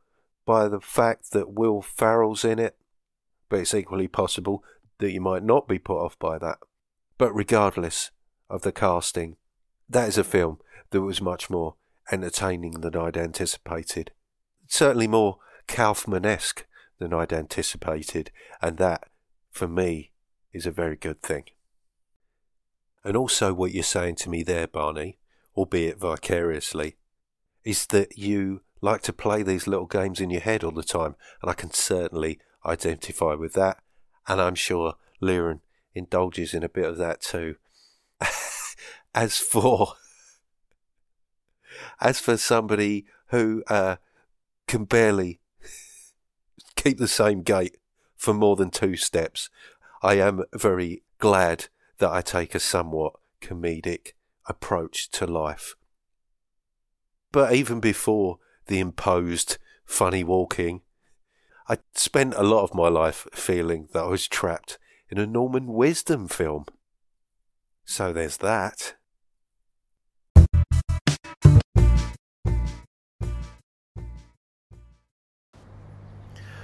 by 0.46 0.68
the 0.68 0.80
fact 0.80 1.32
that 1.32 1.54
Will 1.54 1.82
Ferrell's 1.82 2.46
in 2.46 2.60
it, 2.60 2.78
but 3.50 3.62
it's 3.62 3.74
equally 3.74 4.08
possible 4.08 4.64
that 5.00 5.10
you 5.10 5.22
might 5.22 5.42
not 5.42 5.68
be 5.68 5.80
put 5.80 5.98
off 5.98 6.20
by 6.20 6.38
that. 6.38 6.60
But 7.18 7.34
regardless 7.34 8.12
of 8.48 8.62
the 8.62 8.72
casting, 8.72 9.38
that 9.90 10.08
is 10.08 10.20
a 10.20 10.24
film 10.24 10.60
that 10.92 11.02
was 11.02 11.20
much 11.20 11.50
more 11.50 11.78
entertaining 12.12 12.82
than 12.82 12.96
I'd 12.96 13.18
anticipated. 13.18 14.12
Certainly 14.68 15.08
more 15.08 15.40
Kaufman-esque 15.68 16.64
than 17.00 17.12
I'd 17.12 17.34
anticipated, 17.34 18.30
and 18.62 18.78
that, 18.78 19.06
for 19.50 19.68
me, 19.68 20.12
is 20.54 20.68
a 20.68 20.72
very 20.72 20.96
good 20.96 21.24
thing. 21.24 21.46
And 23.04 23.18
also, 23.18 23.52
what 23.52 23.72
you're 23.72 23.82
saying 23.82 24.18
to 24.18 24.30
me 24.30 24.44
there, 24.44 24.68
Barney, 24.68 25.18
albeit 25.60 26.00
vicariously, 26.00 26.96
is 27.66 27.86
that 27.88 28.18
you 28.18 28.62
like 28.80 29.01
to 29.01 29.12
play 29.12 29.44
these 29.44 29.68
little 29.68 29.88
games 29.88 30.22
in 30.22 30.30
your 30.30 30.39
head 30.39 30.63
all 30.63 30.72
the 30.72 30.82
time, 30.82 31.18
and 31.42 31.51
I 31.51 31.54
can 31.54 31.74
certainly 31.74 32.39
identify 32.66 33.34
with 33.34 33.54
that, 33.56 33.80
and 34.25 34.39
I'm 34.39 34.56
sure 34.56 34.94
Liren 35.22 35.60
indulges 35.94 36.54
in 36.54 36.63
a 36.63 36.70
bit 36.70 36.86
of 36.86 36.96
that 36.98 37.20
too. 37.20 37.58
as 39.13 39.38
for 39.38 39.96
as 42.00 42.22
for 42.22 42.38
somebody 42.38 43.06
who 43.28 43.62
uh, 43.68 43.98
can 44.66 44.86
barely 44.86 45.42
keep 46.78 47.00
the 47.00 47.08
same 47.10 47.42
gait 47.42 47.75
for 48.16 48.34
more 48.34 48.56
than 48.56 48.70
two 48.70 48.96
steps, 48.96 49.50
I 50.01 50.16
am 50.20 50.46
very 50.54 51.04
glad 51.18 51.66
that 51.98 52.12
I 52.12 52.22
take 52.22 52.56
a 52.56 52.62
somewhat 52.62 53.16
comedic 53.42 54.13
approach 54.50 55.10
to 55.12 55.25
life. 55.25 55.75
But 57.32 57.53
even 57.53 57.79
before 57.79 58.39
the 58.65 58.79
imposed 58.79 59.58
funny 59.86 60.24
walking, 60.24 60.82
I 61.68 61.77
spent 61.94 62.34
a 62.34 62.44
lot 62.44 62.63
of 62.63 62.74
my 62.74 62.89
life 62.89 63.27
feeling 63.32 63.88
that 63.94 64.03
I 64.03 64.08
was 64.08 64.27
trapped 64.27 64.79
in 65.10 65.20
a 65.20 65.27
Norman 65.27 65.68
Wisdom 65.68 66.27
film. 66.27 66.65
So 67.86 68.12
there's 68.12 68.38
that. 68.38 68.96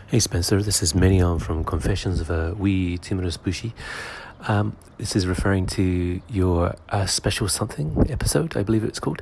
Hey 0.07 0.19
Spencer, 0.19 0.61
this 0.61 0.81
is 0.83 0.95
Minion 0.95 1.39
from 1.39 1.63
Confessions 1.63 2.21
of 2.21 2.29
a 2.29 2.53
Wee 2.53 2.97
Timorous 2.97 3.37
Bushi. 3.37 3.73
Um, 4.47 4.75
this 4.97 5.15
is 5.15 5.25
referring 5.25 5.65
to 5.67 6.21
your 6.29 6.75
uh, 6.89 7.05
special 7.05 7.47
something 7.47 8.05
episode, 8.09 8.55
I 8.55 8.63
believe 8.63 8.83
it's 8.83 8.99
called. 8.99 9.21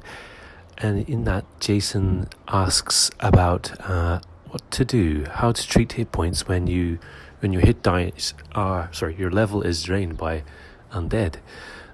And 0.78 1.08
in 1.08 1.24
that, 1.24 1.46
Jason 1.60 2.28
asks 2.48 3.10
about 3.20 3.80
uh, 3.90 4.20
what 4.50 4.70
to 4.72 4.86
do, 4.86 5.26
how 5.32 5.52
to 5.52 5.68
treat 5.68 5.94
hit 5.94 6.12
points 6.12 6.48
when 6.48 6.68
you 6.68 7.00
when 7.40 7.52
your 7.52 7.62
hit 7.62 7.84
dice 7.84 8.34
are 8.54 8.90
sorry, 8.94 9.16
your 9.16 9.32
level 9.32 9.62
is 9.62 9.84
drained 9.84 10.18
by 10.18 10.44
undead. 10.92 11.36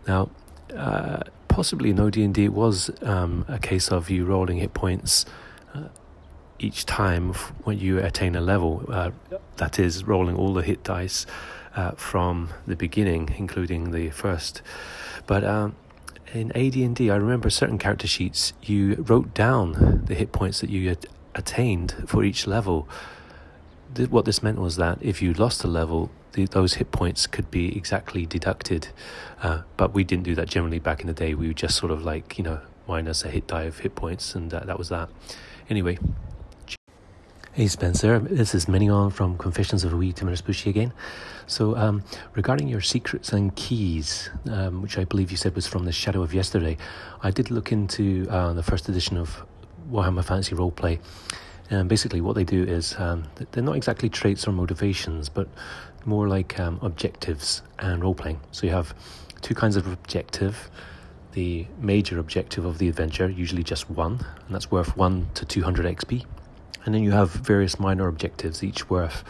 Now, 0.08 0.30
uh, 0.76 1.22
possibly 1.48 1.92
OD&D 1.92 2.50
was 2.50 2.92
um, 3.02 3.46
a 3.48 3.58
case 3.58 3.90
of 3.90 4.10
you 4.10 4.26
rolling 4.26 4.58
hit 4.58 4.74
points 4.74 5.26
each 6.60 6.86
time 6.86 7.34
when 7.64 7.80
you 7.80 8.00
attain 8.00 8.36
a 8.36 8.42
level. 8.42 8.86
Uh. 8.88 9.12
That 9.58 9.78
is, 9.78 10.06
rolling 10.06 10.38
all 10.38 10.54
the 10.54 10.62
hit 10.62 10.84
dice 10.84 11.26
uh, 11.76 11.92
from 11.92 12.50
the 12.66 12.76
beginning, 12.76 13.36
including 13.38 13.92
the 13.92 14.10
first. 14.10 14.62
But 15.28 15.44
um, 15.44 15.76
in 16.34 16.52
AD&D, 16.52 17.10
I 17.10 17.16
remember 17.16 17.50
certain 17.50 17.78
character 17.78 18.08
sheets. 18.08 18.54
You 18.62 18.96
wrote 19.08 19.34
down 19.34 20.04
the 20.06 20.16
hit 20.16 20.32
points 20.32 20.62
that 20.62 20.70
you 20.70 20.90
had 20.90 21.06
attained 21.36 21.96
for 22.08 22.24
each 22.24 22.48
level. 22.48 22.88
Th- 23.96 24.10
what 24.10 24.26
this 24.26 24.42
meant 24.42 24.60
was 24.60 24.76
that 24.78 24.98
if 25.02 25.22
you 25.22 25.34
lost 25.34 25.64
a 25.64 25.68
level, 25.68 26.10
the, 26.34 26.46
those 26.46 26.76
hit 26.76 26.92
points 26.92 27.28
could 27.28 27.50
be 27.50 27.76
exactly 27.76 28.26
deducted. 28.26 28.90
Uh, 29.42 29.64
but 29.78 29.94
we 29.94 30.04
didn't 30.04 30.24
do 30.24 30.36
that 30.36 30.48
generally 30.48 30.80
back 30.80 31.02
in 31.02 31.08
the 31.08 31.14
day. 31.14 31.34
We 31.34 31.48
would 31.48 31.58
just 31.58 31.76
sort 31.76 31.92
of 31.92 32.04
like, 32.04 32.38
you 32.38 32.44
know, 32.44 32.60
minus 32.88 33.24
a 33.24 33.30
hit 33.30 33.48
die 33.48 33.64
of 33.64 33.80
hit 33.80 33.96
points, 33.96 34.36
and 34.36 34.54
uh, 34.54 34.62
that 34.62 34.78
was 34.78 34.90
that. 34.90 35.10
Anyway. 35.70 35.98
Hey 37.52 37.66
Spencer, 37.68 38.20
this 38.20 38.54
is 38.54 38.68
Minion 38.68 39.10
from 39.10 39.36
Confessions 39.36 39.84
of 39.84 39.92
a 39.92 39.98
Wee 39.98 40.14
Timorous 40.14 40.40
Bushi 40.40 40.70
again. 40.70 40.94
So, 41.48 41.76
um, 41.76 42.04
regarding 42.36 42.68
your 42.68 42.80
secrets 42.80 43.34
and 43.34 43.54
keys, 43.56 44.30
um, 44.52 44.84
which 44.84 45.00
I 45.00 45.04
believe 45.04 45.32
you 45.32 45.36
said 45.36 45.56
was 45.56 45.66
from 45.66 45.84
the 45.84 45.92
Shadow 45.92 46.22
of 46.22 46.32
Yesterday, 46.32 46.78
I 47.24 47.32
did 47.32 47.50
look 47.50 47.72
into 47.72 48.28
uh, 48.30 48.54
the 48.54 48.62
first 48.62 48.88
edition 48.88 49.18
of 49.18 49.44
Warhammer 49.90 50.24
Fantasy 50.24 50.56
Roleplay. 50.56 51.00
And 51.72 51.90
basically, 51.90 52.22
what 52.22 52.36
they 52.36 52.44
do 52.44 52.64
is 52.64 52.96
um, 53.00 53.24
they're 53.52 53.64
not 53.64 53.76
exactly 53.76 54.10
traits 54.10 54.48
or 54.48 54.52
motivations, 54.52 55.28
but 55.28 55.48
more 56.06 56.28
like 56.28 56.60
um, 56.60 56.78
objectives 56.84 57.64
and 57.80 58.04
role 58.04 58.14
playing. 58.14 58.40
So, 58.52 58.68
you 58.68 58.74
have 58.74 58.94
two 59.42 59.56
kinds 59.56 59.76
of 59.76 59.88
objective 59.88 60.70
the 61.34 61.68
major 61.80 62.20
objective 62.20 62.66
of 62.66 62.80
the 62.80 62.90
adventure, 62.90 63.30
usually 63.30 63.64
just 63.64 63.90
one, 63.90 64.14
and 64.46 64.56
that's 64.56 64.72
worth 64.72 64.98
1 64.98 65.28
to 65.36 65.46
200 65.46 65.86
XP. 65.86 66.26
And 66.90 66.96
then 66.96 67.04
you 67.04 67.12
have 67.12 67.30
various 67.30 67.80
minor 67.80 68.08
objectives, 68.08 68.64
each 68.64 68.90
worth 68.90 69.24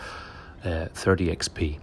uh, 0.64 0.86
30 0.94 1.28
XP. 1.36 1.78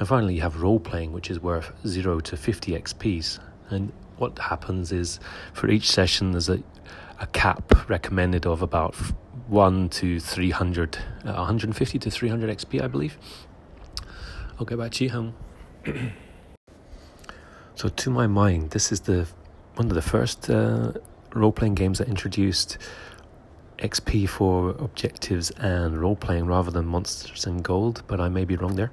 And 0.00 0.08
finally, 0.08 0.34
you 0.34 0.40
have 0.40 0.60
role 0.60 0.80
playing, 0.80 1.12
which 1.12 1.30
is 1.30 1.38
worth 1.38 1.70
0 1.86 2.18
to 2.18 2.36
50 2.36 2.72
XPs. 2.72 3.38
And 3.70 3.92
what 4.16 4.36
happens 4.40 4.90
is 4.90 5.20
for 5.52 5.70
each 5.70 5.88
session, 5.88 6.32
there's 6.32 6.48
a, 6.48 6.60
a 7.20 7.28
cap 7.28 7.88
recommended 7.88 8.44
of 8.44 8.60
about 8.60 8.96
1 9.46 9.88
to 9.90 10.18
300, 10.18 10.98
uh, 11.24 11.34
150 11.34 11.98
to 12.00 12.10
300 12.10 12.58
XP, 12.58 12.82
I 12.82 12.88
believe. 12.88 13.16
I'll 14.58 14.66
get 14.66 14.78
back 14.78 14.90
to 14.94 15.04
you. 15.04 15.10
Home. 15.10 15.34
so, 17.76 17.88
to 17.88 18.10
my 18.10 18.26
mind, 18.26 18.72
this 18.72 18.90
is 18.90 19.02
the 19.02 19.28
one 19.76 19.86
of 19.86 19.94
the 19.94 20.02
first 20.02 20.50
uh, 20.50 20.90
role 21.32 21.52
playing 21.52 21.76
games 21.76 21.98
that 21.98 22.08
introduced 22.08 22.78
XP 23.78 24.28
for 24.28 24.70
objectives 24.70 25.50
and 25.52 25.98
role 25.98 26.16
playing 26.16 26.46
rather 26.46 26.70
than 26.70 26.86
monsters 26.86 27.46
and 27.46 27.62
gold, 27.62 28.02
but 28.06 28.20
I 28.20 28.28
may 28.28 28.44
be 28.44 28.56
wrong 28.56 28.76
there. 28.76 28.90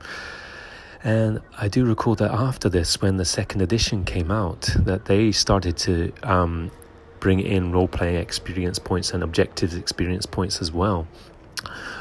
And 1.04 1.42
I 1.58 1.68
do 1.68 1.86
recall 1.86 2.16
that 2.16 2.32
after 2.32 2.70
this, 2.70 3.02
when 3.02 3.18
the 3.18 3.26
second 3.26 3.62
edition 3.62 4.06
came 4.06 4.30
out, 4.32 4.70
that 4.78 5.06
they 5.06 5.32
started 5.32 5.78
to 5.78 6.14
um, 6.24 6.72
bring 7.20 7.40
in 7.40 7.72
role 7.72 7.88
playing 7.88 8.16
experience 8.16 8.78
points 8.78 9.12
and 9.14 9.24
objectives 9.24 9.76
experience 9.76 10.26
points 10.26 10.62
as 10.62 10.72
well. 10.72 11.08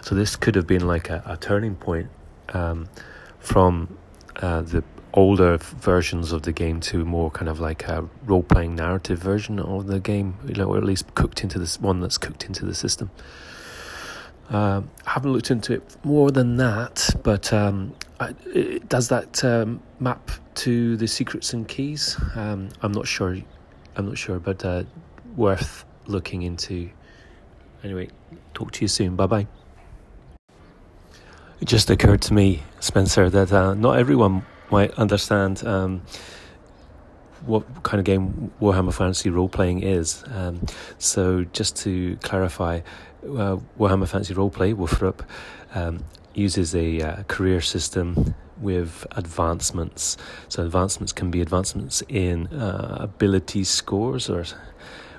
So 0.03 0.15
this 0.15 0.37
could 0.37 0.55
have 0.55 0.67
been 0.67 0.87
like 0.87 1.09
a, 1.09 1.23
a 1.27 1.37
turning 1.37 1.77
point 1.77 2.09
um, 2.53 2.89
from 3.39 3.97
uh, 4.37 4.63
the 4.63 4.85
older 5.15 5.59
versions 5.59 6.33
of 6.33 6.43
the 6.43 6.53
game 6.53 6.81
to 6.81 7.05
more 7.05 7.31
kind 7.31 7.49
of 7.49 7.61
like 7.61 7.85
a 7.89 8.09
role 8.25 8.43
playing 8.43 8.77
narrative 8.77 9.19
version 9.19 9.59
of 9.59 9.87
the 9.87 10.01
game, 10.01 10.37
you 10.47 10.55
know, 10.55 10.67
or 10.67 10.79
at 10.79 10.85
least 10.85 11.15
cooked 11.15 11.43
into 11.43 11.59
this 11.59 11.81
one 11.81 12.01
that's 12.01 12.19
cooked 12.19 12.45
into 12.45 12.65
the 12.65 12.75
system. 12.75 13.11
Uh, 14.51 14.83
I 15.07 15.11
haven't 15.11 15.33
looked 15.33 15.51
into 15.51 15.75
it 15.75 15.97
more 16.05 16.31
than 16.33 16.57
that, 16.57 17.09
but 17.23 17.53
um, 17.53 17.95
I, 18.19 18.35
it, 18.47 18.89
does 18.89 19.09
that 19.09 19.45
um, 19.45 19.81
map 20.01 20.31
to 20.57 20.97
the 20.97 21.07
secrets 21.07 21.53
and 21.53 21.69
keys? 21.69 22.17
Um, 22.35 22.69
I'm 22.83 22.93
not 22.93 23.07
sure. 23.07 23.37
I'm 23.97 24.07
not 24.07 24.19
sure, 24.19 24.41
but 24.41 24.65
uh, 24.65 24.85
worth 25.37 25.85
looking 26.07 26.43
into. 26.43 26.91
Anyway, 27.85 28.09
talk 28.53 28.73
to 28.73 28.83
you 28.83 28.89
soon. 28.89 29.15
Bye 29.15 29.27
bye. 29.27 29.47
It 31.61 31.69
just 31.69 31.91
occurred 31.91 32.23
to 32.23 32.35
me, 32.35 32.63
Spencer, 32.81 33.31
that 33.31 33.53
uh, 33.53 33.75
not 33.75 33.99
everyone 33.99 34.45
might 34.71 34.93
understand 34.95 35.67
um, 35.67 36.03
what 37.47 37.83
kind 37.83 37.99
of 37.99 38.05
game 38.05 38.53
Warhammer 38.61 38.93
Fantasy 38.93 39.31
role 39.31 39.49
playing 39.49 39.83
is. 39.83 40.25
Um, 40.33 40.67
so, 40.99 41.45
just 41.53 41.77
to 41.79 42.17
clarify, 42.23 42.81
uh, 43.25 43.57
Warhammer 43.79 44.09
Fantasy 44.09 44.35
Roleplay, 44.35 44.75
WFRP, 44.75 45.25
um, 45.75 46.05
uses 46.35 46.75
a 46.75 47.01
uh, 47.01 47.23
career 47.25 47.61
system 47.61 48.35
with 48.61 49.07
advancements. 49.13 50.17
So, 50.49 50.65
advancements 50.65 51.13
can 51.13 51.31
be 51.31 51.41
advancements 51.41 52.03
in 52.09 52.47
uh, 52.49 52.99
ability 53.01 53.65
scores 53.65 54.29
or 54.29 54.45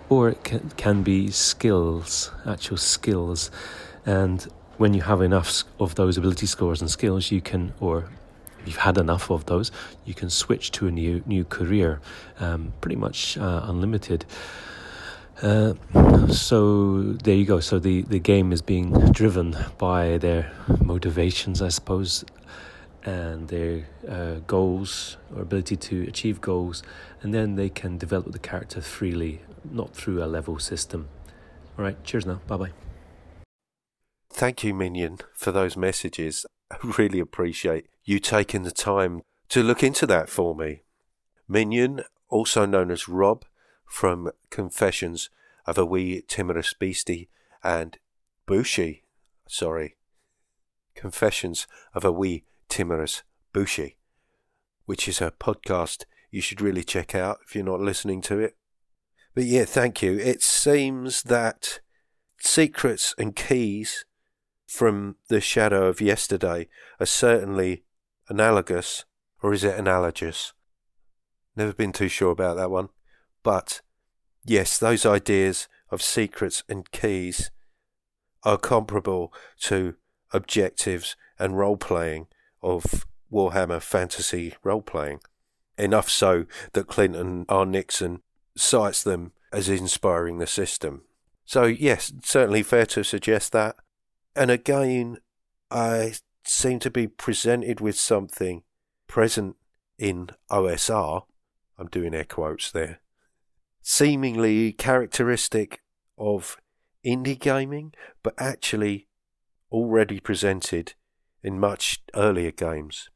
or 0.09 0.27
it 0.27 0.43
can, 0.43 0.69
can 0.75 1.03
be 1.03 1.31
skills, 1.31 2.31
actual 2.45 2.75
skills. 2.75 3.49
And 4.05 4.45
when 4.75 4.93
you 4.93 5.03
have 5.03 5.21
enough 5.21 5.63
of 5.79 5.95
those 5.95 6.17
ability 6.17 6.47
scores 6.47 6.81
and 6.81 6.91
skills, 6.91 7.31
you 7.31 7.39
can, 7.39 7.73
or 7.79 8.09
if 8.61 8.67
you've 8.67 8.77
had 8.77 8.97
enough 8.97 9.29
of 9.29 9.45
those, 9.45 9.71
you 10.05 10.13
can 10.13 10.29
switch 10.29 10.71
to 10.71 10.87
a 10.87 10.91
new 10.91 11.23
new 11.25 11.43
career, 11.43 11.99
um, 12.39 12.73
pretty 12.81 12.95
much 12.95 13.37
uh, 13.37 13.61
unlimited. 13.65 14.25
Uh, 15.41 15.73
so 16.27 17.01
there 17.23 17.35
you 17.35 17.45
go. 17.45 17.59
So 17.59 17.79
the, 17.79 18.03
the 18.03 18.19
game 18.19 18.51
is 18.51 18.61
being 18.61 18.91
driven 19.11 19.57
by 19.79 20.17
their 20.19 20.51
motivations, 20.79 21.61
I 21.63 21.69
suppose, 21.69 22.23
and 23.03 23.47
their 23.47 23.87
uh, 24.07 24.35
goals 24.45 25.17
or 25.35 25.41
ability 25.41 25.77
to 25.77 26.03
achieve 26.07 26.41
goals, 26.41 26.83
and 27.23 27.33
then 27.33 27.55
they 27.55 27.69
can 27.69 27.97
develop 27.97 28.31
the 28.31 28.39
character 28.39 28.81
freely, 28.81 29.41
not 29.69 29.95
through 29.95 30.23
a 30.23 30.27
level 30.27 30.59
system. 30.59 31.07
All 31.77 31.85
right. 31.85 32.01
Cheers 32.03 32.25
now. 32.27 32.41
Bye 32.47 32.57
bye. 32.57 32.71
Thank 34.29 34.63
you, 34.63 34.73
Minion, 34.73 35.17
for 35.33 35.51
those 35.51 35.75
messages. 35.75 36.45
Really 36.83 37.19
appreciate 37.19 37.87
you 38.03 38.19
taking 38.19 38.63
the 38.63 38.71
time 38.71 39.21
to 39.49 39.63
look 39.63 39.83
into 39.83 40.05
that 40.07 40.29
for 40.29 40.55
me. 40.55 40.83
Minion, 41.47 42.03
also 42.29 42.65
known 42.65 42.91
as 42.91 43.07
Rob 43.07 43.45
from 43.85 44.31
Confessions 44.49 45.29
of 45.65 45.77
a 45.77 45.85
Wee 45.85 46.23
Timorous 46.27 46.73
Beastie, 46.73 47.29
and 47.63 47.97
Bushi, 48.45 49.03
sorry, 49.47 49.97
Confessions 50.95 51.67
of 51.93 52.05
a 52.05 52.11
Wee 52.11 52.45
Timorous 52.69 53.23
Bushi, 53.53 53.97
which 54.85 55.07
is 55.07 55.21
a 55.21 55.31
podcast 55.31 56.05
you 56.31 56.41
should 56.41 56.61
really 56.61 56.83
check 56.83 57.13
out 57.13 57.39
if 57.45 57.53
you're 57.53 57.65
not 57.65 57.81
listening 57.81 58.21
to 58.21 58.39
it. 58.39 58.55
But 59.35 59.43
yeah, 59.43 59.65
thank 59.65 60.01
you. 60.01 60.17
It 60.17 60.41
seems 60.41 61.23
that 61.23 61.79
secrets 62.39 63.13
and 63.17 63.35
keys 63.35 64.05
from 64.71 65.17
the 65.27 65.41
shadow 65.41 65.87
of 65.87 65.99
yesterday 65.99 66.65
are 66.97 67.05
certainly 67.05 67.83
analogous, 68.29 69.03
or 69.43 69.51
is 69.53 69.65
it 69.65 69.77
analogous? 69.77 70.53
Never 71.57 71.73
been 71.73 71.91
too 71.91 72.07
sure 72.07 72.31
about 72.31 72.55
that 72.55 72.71
one. 72.71 72.87
But 73.43 73.81
yes, 74.45 74.77
those 74.77 75.05
ideas 75.05 75.67
of 75.89 76.01
secrets 76.01 76.63
and 76.69 76.89
keys 76.91 77.51
are 78.43 78.57
comparable 78.57 79.33
to 79.63 79.95
objectives 80.31 81.17
and 81.37 81.57
role 81.57 81.75
playing 81.75 82.27
of 82.63 83.05
Warhammer 83.29 83.81
fantasy 83.81 84.55
role 84.63 84.81
playing. 84.81 85.19
Enough 85.77 86.09
so 86.09 86.45
that 86.71 86.87
Clinton 86.87 87.45
R. 87.49 87.65
Nixon 87.65 88.21
cites 88.55 89.03
them 89.03 89.33
as 89.51 89.67
inspiring 89.67 90.37
the 90.37 90.47
system. 90.47 91.01
So, 91.43 91.65
yes, 91.65 92.13
certainly 92.23 92.63
fair 92.63 92.85
to 92.85 93.03
suggest 93.03 93.51
that. 93.51 93.75
And 94.35 94.49
again, 94.49 95.17
I 95.69 96.13
seem 96.45 96.79
to 96.79 96.89
be 96.89 97.07
presented 97.07 97.79
with 97.79 97.97
something 97.97 98.63
present 99.07 99.55
in 99.97 100.29
OSR. 100.49 101.23
I'm 101.77 101.87
doing 101.87 102.13
air 102.13 102.23
quotes 102.23 102.71
there. 102.71 102.99
Seemingly 103.81 104.71
characteristic 104.73 105.81
of 106.17 106.57
indie 107.05 107.39
gaming, 107.39 107.93
but 108.23 108.33
actually 108.37 109.07
already 109.71 110.19
presented 110.19 110.93
in 111.43 111.59
much 111.59 112.01
earlier 112.15 112.51
games. 112.51 113.09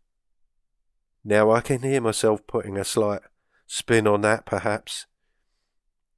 Now 1.24 1.52
I 1.52 1.62
can 1.62 1.82
hear 1.82 2.02
myself 2.02 2.46
putting 2.48 2.78
a 2.78 2.84
slight 2.84 3.22
spin 3.68 4.08
on 4.08 4.22
that, 4.22 4.46
perhaps. 4.46 5.06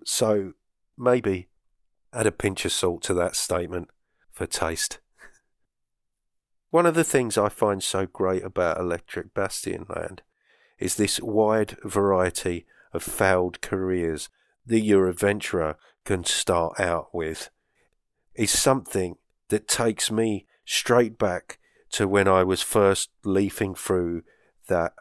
So 0.05 0.53
maybe 0.97 1.49
add 2.13 2.27
a 2.27 2.31
pinch 2.31 2.65
of 2.65 2.71
salt 2.71 3.03
to 3.03 3.13
that 3.15 3.35
statement 3.35 3.89
for 4.37 4.45
taste. 4.45 4.99
One 6.69 6.85
of 6.85 6.93
the 6.93 7.03
things 7.03 7.39
I 7.39 7.49
find 7.49 7.81
so 7.81 8.05
great 8.05 8.43
about 8.43 8.79
Electric 8.79 9.33
Bastionland 9.33 10.19
is 10.77 10.95
this 10.95 11.19
wide 11.19 11.75
variety 11.83 12.67
of 12.93 13.01
failed 13.01 13.61
careers 13.61 14.29
that 14.63 14.81
your 14.81 15.07
adventurer 15.07 15.75
can 16.05 16.23
start 16.23 16.79
out 16.79 17.15
with. 17.15 17.49
Is 18.35 18.51
something 18.51 19.15
that 19.47 19.67
takes 19.67 20.11
me 20.11 20.45
straight 20.65 21.17
back 21.17 21.57
to 21.93 22.07
when 22.07 22.27
I 22.27 22.43
was 22.43 22.61
first 22.61 23.09
leafing 23.23 23.73
through 23.73 24.21
that 24.67 24.93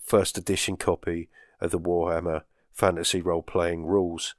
first 0.00 0.38
edition 0.38 0.76
copy 0.76 1.28
of 1.60 1.72
the 1.72 1.80
Warhammer 1.80 2.42
Fantasy 2.72 3.20
Role 3.20 3.42
Playing 3.42 3.84
Rules 3.84 4.36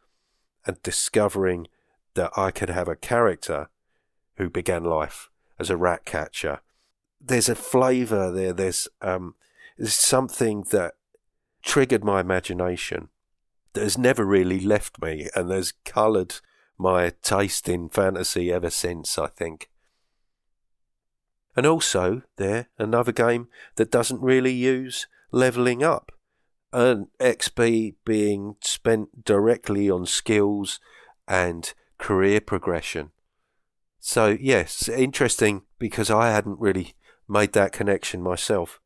and 0.66 0.82
discovering 0.84 1.68
that 2.14 2.32
I 2.38 2.52
could 2.52 2.70
have 2.70 2.88
a 2.88 2.96
character 2.96 3.68
who 4.38 4.50
began 4.50 4.84
life 4.84 5.30
as 5.60 5.70
a 5.70 5.78
rat 5.78 6.06
catcher. 6.06 6.62
There's 7.20 7.50
a 7.50 7.56
flavour 7.56 8.32
there. 8.32 8.54
There's 8.54 8.88
um, 9.02 9.36
there's 9.78 9.94
something 9.94 10.64
that 10.72 10.96
triggered 11.62 12.04
my 12.04 12.22
imagination 12.22 13.10
that 13.74 13.84
has 13.84 13.98
never 13.98 14.26
really 14.26 14.60
left 14.60 15.02
me, 15.02 15.30
and 15.36 15.52
has 15.52 15.74
coloured 15.86 16.36
my 16.78 17.12
taste 17.22 17.68
in 17.68 17.90
fantasy 17.90 18.52
ever 18.52 18.70
since. 18.70 19.18
I 19.18 19.28
think. 19.28 19.70
And 21.56 21.66
also, 21.66 22.22
there 22.36 22.68
another 22.78 23.12
game 23.12 23.48
that 23.76 23.92
doesn't 23.92 24.22
really 24.22 24.54
use 24.54 25.08
leveling 25.32 25.84
up, 25.84 26.12
and 26.72 27.08
XP 27.20 27.96
being 28.06 28.56
spent 28.62 29.26
directly 29.26 29.90
on 29.90 30.06
skills 30.06 30.80
and 31.28 31.74
career 31.98 32.40
progression. 32.40 33.12
So, 34.00 34.38
yes, 34.40 34.88
interesting 34.88 35.64
because 35.80 36.10
I 36.10 36.32
hadn't 36.32 36.60
really 36.60 36.94
made 37.28 37.54
that 37.54 37.72
connection 37.72 38.22
myself. 38.22 38.80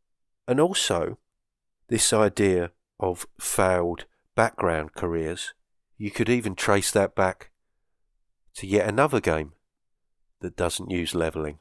And 0.47 0.59
also, 0.59 1.17
this 1.87 2.13
idea 2.13 2.71
of 2.99 3.27
failed 3.39 4.05
background 4.35 4.93
careers, 4.93 5.53
you 5.97 6.11
could 6.11 6.29
even 6.29 6.55
trace 6.55 6.91
that 6.91 7.15
back 7.15 7.51
to 8.55 8.67
yet 8.67 8.87
another 8.87 9.19
game 9.19 9.53
that 10.39 10.55
doesn't 10.55 10.89
use 10.89 11.13
levelling. 11.13 11.59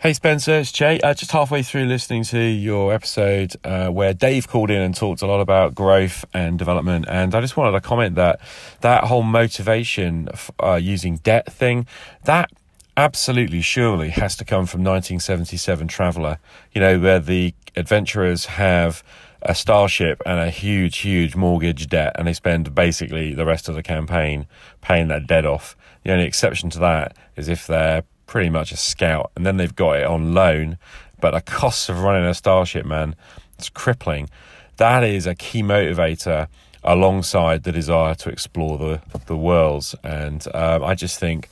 Hey 0.00 0.12
Spencer, 0.12 0.60
it's 0.60 0.70
Che. 0.70 1.00
Uh, 1.00 1.12
just 1.12 1.32
halfway 1.32 1.64
through 1.64 1.86
listening 1.86 2.22
to 2.22 2.38
your 2.38 2.94
episode 2.94 3.56
uh, 3.64 3.88
where 3.88 4.14
Dave 4.14 4.46
called 4.46 4.70
in 4.70 4.80
and 4.80 4.94
talked 4.94 5.22
a 5.22 5.26
lot 5.26 5.40
about 5.40 5.74
growth 5.74 6.24
and 6.32 6.56
development, 6.56 7.06
and 7.08 7.34
I 7.34 7.40
just 7.40 7.56
wanted 7.56 7.72
to 7.72 7.80
comment 7.80 8.14
that 8.14 8.38
that 8.80 9.02
whole 9.02 9.24
motivation 9.24 10.28
uh, 10.62 10.74
using 10.74 11.16
debt 11.16 11.52
thing 11.52 11.88
that 12.26 12.48
absolutely 12.96 13.60
surely 13.60 14.10
has 14.10 14.36
to 14.36 14.44
come 14.44 14.66
from 14.66 14.84
1977 14.84 15.88
Traveller. 15.88 16.38
You 16.72 16.80
know 16.80 17.00
where 17.00 17.18
the 17.18 17.52
adventurers 17.74 18.44
have 18.44 19.02
a 19.42 19.52
starship 19.52 20.22
and 20.24 20.38
a 20.38 20.50
huge, 20.50 20.98
huge 20.98 21.34
mortgage 21.34 21.88
debt, 21.88 22.12
and 22.14 22.28
they 22.28 22.34
spend 22.34 22.72
basically 22.72 23.34
the 23.34 23.44
rest 23.44 23.68
of 23.68 23.74
the 23.74 23.82
campaign 23.82 24.46
paying 24.80 25.08
that 25.08 25.26
debt 25.26 25.44
off. 25.44 25.76
The 26.04 26.12
only 26.12 26.24
exception 26.24 26.70
to 26.70 26.78
that 26.78 27.16
is 27.34 27.48
if 27.48 27.66
they're 27.66 28.04
pretty 28.28 28.50
much 28.50 28.70
a 28.70 28.76
scout, 28.76 29.32
and 29.34 29.44
then 29.44 29.56
they've 29.56 29.74
got 29.74 29.96
it 29.96 30.04
on 30.04 30.32
loan. 30.32 30.78
But 31.20 31.32
the 31.32 31.40
costs 31.40 31.88
of 31.88 32.02
running 32.02 32.24
a 32.24 32.34
starship, 32.34 32.86
man, 32.86 33.16
it's 33.58 33.68
crippling. 33.68 34.30
That 34.76 35.02
is 35.02 35.26
a 35.26 35.34
key 35.34 35.62
motivator 35.64 36.46
alongside 36.84 37.64
the 37.64 37.72
desire 37.72 38.14
to 38.14 38.30
explore 38.30 38.78
the 38.78 39.00
the 39.26 39.36
worlds. 39.36 39.96
And 40.04 40.46
um, 40.54 40.84
I 40.84 40.94
just 40.94 41.18
think, 41.18 41.48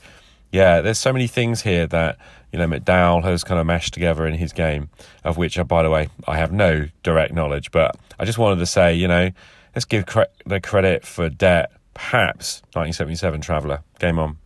yeah, 0.53 0.79
there's 0.79 0.99
so 0.99 1.11
many 1.11 1.27
things 1.27 1.63
here 1.63 1.85
that 1.87 2.17
you 2.53 2.59
know 2.59 2.67
McDowall 2.67 3.23
has 3.23 3.43
kind 3.43 3.59
of 3.59 3.65
meshed 3.65 3.93
together 3.93 4.25
in 4.25 4.35
his 4.35 4.53
game, 4.53 4.89
of 5.25 5.35
which, 5.35 5.57
uh, 5.57 5.65
by 5.65 5.83
the 5.83 5.89
way, 5.89 6.07
I 6.25 6.37
have 6.37 6.53
no 6.53 6.87
direct 7.03 7.33
knowledge. 7.33 7.71
But 7.71 7.97
I 8.17 8.23
just 8.23 8.37
wanted 8.37 8.59
to 8.59 8.65
say, 8.65 8.93
you 8.93 9.09
know, 9.09 9.31
let's 9.75 9.85
give 9.85 10.05
cre- 10.05 10.31
the 10.45 10.61
credit 10.61 11.05
for 11.05 11.27
debt. 11.27 11.71
Perhaps 11.93 12.61
1977 12.73 13.41
Traveller. 13.41 13.81
Game 13.97 14.19
on. 14.19 14.37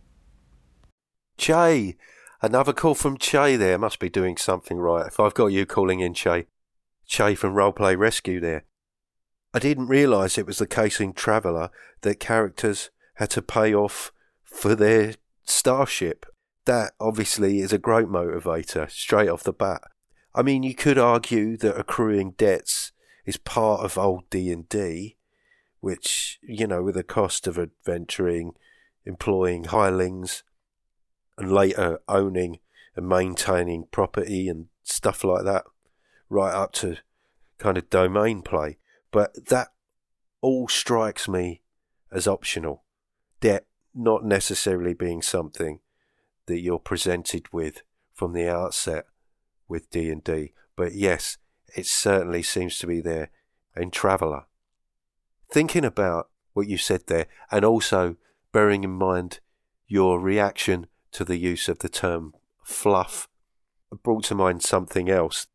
Che, 1.36 1.96
Another 2.44 2.72
call 2.72 2.96
from 2.96 3.18
Che 3.18 3.54
there. 3.54 3.78
Must 3.78 4.00
be 4.00 4.10
doing 4.10 4.36
something 4.36 4.78
right. 4.78 5.06
If 5.06 5.20
I've 5.20 5.32
got 5.32 5.46
you 5.46 5.64
calling 5.64 6.00
in, 6.00 6.12
Che. 6.12 6.46
Che 7.06 7.34
from 7.36 7.54
Roleplay 7.54 7.96
Rescue 7.96 8.40
there. 8.40 8.64
I 9.54 9.60
didn't 9.60 9.86
realise 9.86 10.36
it 10.36 10.46
was 10.46 10.58
the 10.58 10.66
case 10.66 10.98
in 10.98 11.12
Traveller 11.12 11.70
that 12.00 12.18
characters 12.18 12.90
had 13.14 13.30
to 13.30 13.42
pay 13.42 13.72
off 13.72 14.12
for 14.42 14.74
their 14.74 15.14
starship. 15.44 16.26
That 16.64 16.92
obviously 16.98 17.60
is 17.60 17.72
a 17.72 17.78
great 17.78 18.06
motivator 18.06 18.90
straight 18.90 19.28
off 19.28 19.44
the 19.44 19.52
bat. 19.52 19.82
I 20.34 20.42
mean, 20.42 20.64
you 20.64 20.74
could 20.74 20.98
argue 20.98 21.56
that 21.58 21.78
accruing 21.78 22.32
debts 22.32 22.90
is 23.24 23.36
part 23.36 23.84
of 23.84 23.96
old 23.96 24.28
D 24.30 24.50
and 24.50 24.68
D, 24.68 25.16
which 25.80 26.40
you 26.42 26.66
know, 26.66 26.82
with 26.82 26.96
the 26.96 27.04
cost 27.04 27.46
of 27.46 27.56
adventuring, 27.56 28.54
employing 29.04 29.64
hirelings, 29.64 30.42
and 31.42 31.52
later 31.52 31.98
owning 32.08 32.60
and 32.94 33.08
maintaining 33.08 33.86
property 33.90 34.48
and 34.48 34.66
stuff 34.84 35.24
like 35.24 35.44
that, 35.44 35.64
right 36.28 36.54
up 36.54 36.72
to 36.72 36.98
kind 37.58 37.76
of 37.76 37.90
domain 37.90 38.42
play. 38.42 38.78
But 39.10 39.48
that 39.48 39.68
all 40.40 40.68
strikes 40.68 41.28
me 41.28 41.62
as 42.12 42.28
optional. 42.28 42.84
Debt 43.40 43.66
not 43.92 44.24
necessarily 44.24 44.94
being 44.94 45.20
something 45.20 45.80
that 46.46 46.60
you're 46.60 46.78
presented 46.78 47.52
with 47.52 47.82
from 48.14 48.32
the 48.32 48.48
outset 48.48 49.06
with 49.68 49.90
D&D, 49.90 50.52
but 50.76 50.94
yes, 50.94 51.38
it 51.76 51.86
certainly 51.86 52.42
seems 52.42 52.78
to 52.78 52.86
be 52.86 53.00
there 53.00 53.30
in 53.76 53.90
Traveller. 53.90 54.44
Thinking 55.50 55.84
about 55.84 56.28
what 56.52 56.68
you 56.68 56.78
said 56.78 57.06
there, 57.06 57.26
and 57.50 57.64
also 57.64 58.16
bearing 58.52 58.84
in 58.84 58.90
mind 58.90 59.40
your 59.88 60.20
reaction 60.20 60.86
to 61.12 61.24
the 61.24 61.36
use 61.36 61.68
of 61.68 61.80
the 61.80 61.88
term 61.88 62.34
fluff 62.62 63.28
brought 64.02 64.24
to 64.24 64.34
mind 64.34 64.62
something 64.62 65.10
else. 65.10 65.46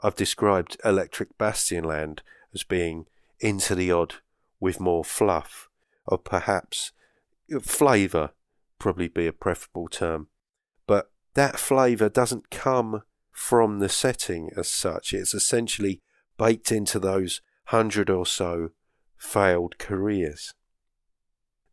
I've 0.00 0.16
described 0.16 0.76
Electric 0.84 1.36
Bastionland 1.38 2.20
as 2.54 2.64
being 2.64 3.06
into 3.40 3.74
the 3.74 3.90
odd 3.90 4.16
with 4.60 4.80
more 4.80 5.04
fluff, 5.04 5.68
or 6.06 6.18
perhaps 6.18 6.92
flavour, 7.62 8.30
probably 8.78 9.08
be 9.08 9.26
a 9.26 9.32
preferable 9.32 9.88
term. 9.88 10.28
But 10.86 11.10
that 11.34 11.58
flavour 11.58 12.08
doesn't 12.08 12.50
come 12.50 13.02
from 13.30 13.78
the 13.78 13.88
setting 13.88 14.50
as 14.56 14.68
such. 14.68 15.12
It's 15.12 15.34
essentially 15.34 16.00
baked 16.36 16.72
into 16.72 16.98
those 16.98 17.40
hundred 17.66 18.10
or 18.10 18.26
so 18.26 18.70
failed 19.16 19.78
careers. 19.78 20.54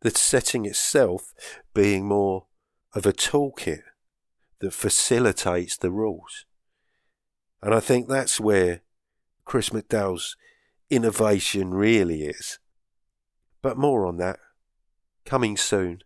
The 0.00 0.10
setting 0.10 0.66
itself 0.66 1.32
being 1.74 2.06
more 2.06 2.46
of 2.96 3.04
a 3.04 3.12
toolkit 3.12 3.82
that 4.60 4.72
facilitates 4.72 5.76
the 5.76 5.90
rules. 5.90 6.46
And 7.62 7.74
I 7.74 7.80
think 7.80 8.08
that's 8.08 8.40
where 8.40 8.80
Chris 9.44 9.68
McDowall's 9.68 10.34
innovation 10.88 11.74
really 11.74 12.22
is. 12.22 12.58
But 13.60 13.76
more 13.76 14.06
on 14.06 14.16
that 14.16 14.38
coming 15.26 15.58
soon 15.58 16.04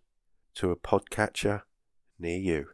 to 0.57 0.72
a 0.72 0.76
podcatcher 0.76 1.62
near 2.18 2.38
you. 2.38 2.66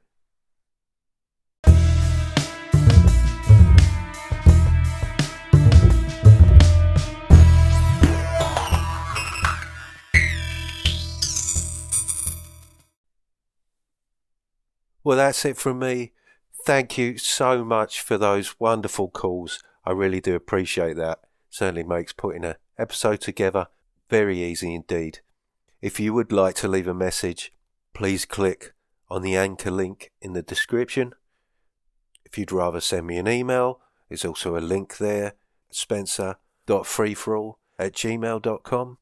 Well, 15.07 15.19
that's 15.19 15.45
it 15.45 15.57
from 15.57 15.79
me. 15.79 16.11
Thank 16.65 16.99
you 16.99 17.17
so 17.17 17.65
much 17.65 18.01
for 18.01 18.19
those 18.19 18.59
wonderful 18.59 19.09
calls. 19.09 19.63
I 19.85 19.93
really 19.93 20.21
do 20.21 20.35
appreciate 20.35 20.97
that. 20.97 21.21
Certainly 21.49 21.85
makes 21.85 22.13
putting 22.13 22.45
an 22.45 22.57
episode 22.77 23.21
together 23.21 23.69
very 24.11 24.43
easy 24.43 24.75
indeed. 24.75 25.21
If 25.81 26.01
you 26.01 26.13
would 26.13 26.33
like 26.33 26.57
to 26.57 26.67
leave 26.67 26.89
a 26.89 26.93
message, 26.93 27.53
please 27.95 28.25
click 28.25 28.75
on 29.09 29.23
the 29.23 29.37
anchor 29.37 29.71
link 29.71 30.11
in 30.21 30.33
the 30.33 30.43
description. 30.43 31.15
If 32.25 32.37
you'd 32.37 32.51
rather 32.51 32.81
send 32.81 33.07
me 33.07 33.17
an 33.19 33.29
email, 33.29 33.79
there's 34.09 34.25
also 34.25 34.57
a 34.57 34.59
link 34.59 34.97
there, 34.97 35.35
spencer.freeforall 35.71 37.55
at 37.79 37.93
gmail.com, 37.93 38.99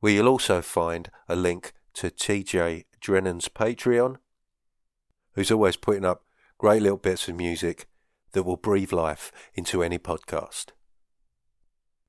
where 0.00 0.12
you'll 0.12 0.28
also 0.28 0.60
find 0.60 1.10
a 1.26 1.34
link 1.34 1.72
to 1.94 2.10
TJ 2.10 2.84
Drennan's 3.00 3.48
Patreon 3.48 4.18
who's 5.36 5.52
always 5.52 5.76
putting 5.76 6.04
up 6.04 6.24
great 6.58 6.82
little 6.82 6.98
bits 6.98 7.28
of 7.28 7.36
music 7.36 7.86
that 8.32 8.42
will 8.42 8.56
breathe 8.56 8.92
life 8.92 9.30
into 9.54 9.82
any 9.82 9.98
podcast. 9.98 10.66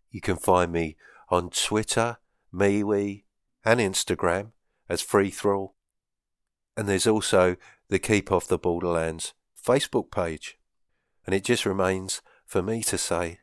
You 0.09 0.21
can 0.21 0.37
find 0.37 0.71
me 0.71 0.95
on 1.29 1.49
Twitter, 1.49 2.17
MeWe, 2.53 3.23
and 3.63 3.79
Instagram 3.79 4.51
as 4.89 5.01
Free 5.01 5.29
Thrall. 5.29 5.75
And 6.75 6.87
there's 6.87 7.07
also 7.07 7.57
the 7.89 7.99
Keep 7.99 8.31
Off 8.31 8.47
the 8.47 8.57
Borderlands 8.57 9.33
Facebook 9.61 10.09
page. 10.09 10.57
And 11.25 11.35
it 11.35 11.43
just 11.43 11.65
remains 11.65 12.21
for 12.45 12.63
me 12.63 12.81
to 12.83 12.97
say, 12.97 13.39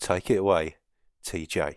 take 0.00 0.30
it 0.30 0.38
away, 0.38 0.76
TJ. 1.24 1.76